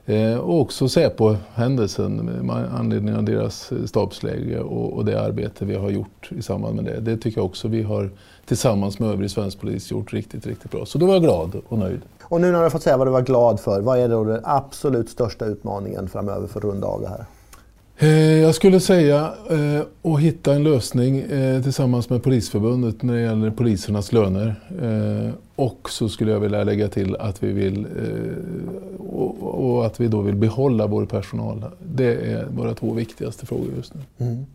Eh, 0.06 0.36
och 0.36 0.60
också 0.60 0.88
Säpo-händelsen 0.88 2.16
med 2.16 2.74
anledning 2.74 3.14
av 3.14 3.24
deras 3.24 3.72
eh, 3.72 3.84
stabsläge 3.84 4.60
och, 4.60 5.04
det 5.04 5.20
arbete 5.20 5.64
vi 5.64 5.74
har 5.74 5.90
gjort 5.90 6.30
i 6.32 6.42
samband 6.42 6.76
med 6.76 6.84
det. 6.84 7.00
Det 7.00 7.16
tycker 7.16 7.38
jag 7.38 7.44
också 7.44 7.68
vi 7.68 7.82
har 7.82 8.10
tillsammans 8.44 8.98
med 8.98 9.10
övrig 9.10 9.30
svensk 9.30 9.60
polis 9.60 9.90
gjort 9.90 10.12
riktigt, 10.12 10.46
riktigt 10.46 10.70
bra. 10.70 10.86
Så 10.86 10.98
då 10.98 11.06
var 11.06 11.12
jag 11.12 11.22
glad 11.22 11.56
och 11.68 11.78
nöjd. 11.78 12.00
Och 12.22 12.40
nu 12.40 12.46
när 12.46 12.58
du 12.58 12.62
har 12.62 12.70
fått 12.70 12.82
säga 12.82 12.96
vad 12.96 13.06
du 13.06 13.10
var 13.10 13.22
glad 13.22 13.60
för, 13.60 13.80
vad 13.80 13.98
är 13.98 14.08
då 14.08 14.24
den 14.24 14.40
absolut 14.44 15.10
största 15.10 15.44
utmaningen 15.44 16.08
framöver 16.08 16.46
för 16.46 16.60
att 16.60 16.64
runda 16.64 16.86
av 16.86 17.00
det 17.00 17.08
här? 17.08 17.24
Eh, 18.02 18.38
jag 18.40 18.54
skulle 18.54 18.80
säga 18.80 19.32
eh, 19.50 20.12
att 20.12 20.20
hitta 20.20 20.54
en 20.54 20.62
lösning 20.62 21.18
eh, 21.18 21.62
tillsammans 21.62 22.10
med 22.10 22.22
Polisförbundet 22.22 23.02
när 23.02 23.14
det 23.14 23.20
gäller 23.20 23.50
polisernas 23.50 24.12
löner. 24.12 24.54
Och 25.56 25.90
så 25.90 26.08
skulle 26.08 26.32
jag 26.32 26.40
vilja 26.40 26.64
lägga 26.64 26.88
till 26.88 27.16
att 27.16 27.42
vi 27.42 27.52
vill 27.52 27.86
och 29.40 29.86
att 29.86 30.00
vi 30.00 30.08
då 30.08 30.20
vill 30.20 30.34
behålla 30.34 30.86
vår 30.86 31.06
personal. 31.06 31.64
Det 31.78 32.32
är 32.32 32.46
våra 32.46 32.74
två 32.74 32.92
viktigaste 32.92 33.46
frågor 33.46 33.68
just 33.76 33.94
nu. 33.94 34.00
Mm. 34.26 34.46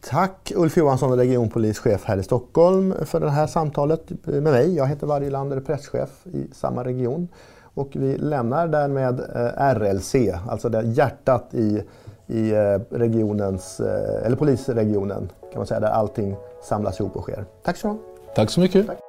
Tack 0.00 0.52
Ulf 0.56 0.76
Johansson, 0.76 1.16
regionpolischef 1.16 2.04
här 2.04 2.18
i 2.18 2.22
Stockholm 2.22 2.94
för 3.06 3.20
det 3.20 3.30
här 3.30 3.46
samtalet 3.46 4.10
med 4.24 4.42
mig. 4.42 4.74
Jag 4.74 4.86
heter 4.86 5.06
Varje 5.06 5.30
Lander, 5.30 5.60
presschef 5.60 6.10
i 6.24 6.46
samma 6.52 6.84
region. 6.84 7.28
Och 7.62 7.88
vi 7.92 8.16
lämnar 8.16 8.68
därmed 8.68 9.20
RLC, 9.76 10.14
alltså 10.48 10.68
det 10.68 10.82
hjärtat 10.82 11.54
i 11.54 11.82
i 12.26 12.50
eh, 12.50 12.80
regionens, 12.90 13.80
eh, 13.80 14.26
eller 14.26 14.36
polisregionen 14.36 15.32
kan 15.52 15.58
man 15.58 15.66
säga, 15.66 15.80
där 15.80 15.88
allting 15.88 16.36
samlas 16.62 17.00
ihop 17.00 17.16
och 17.16 17.22
sker. 17.22 17.44
Tack 17.62 17.76
så 17.76 17.88
mycket. 17.88 18.34
Tack 18.34 18.50
så 18.50 18.60
mycket. 18.60 18.86
Tack. 18.86 19.05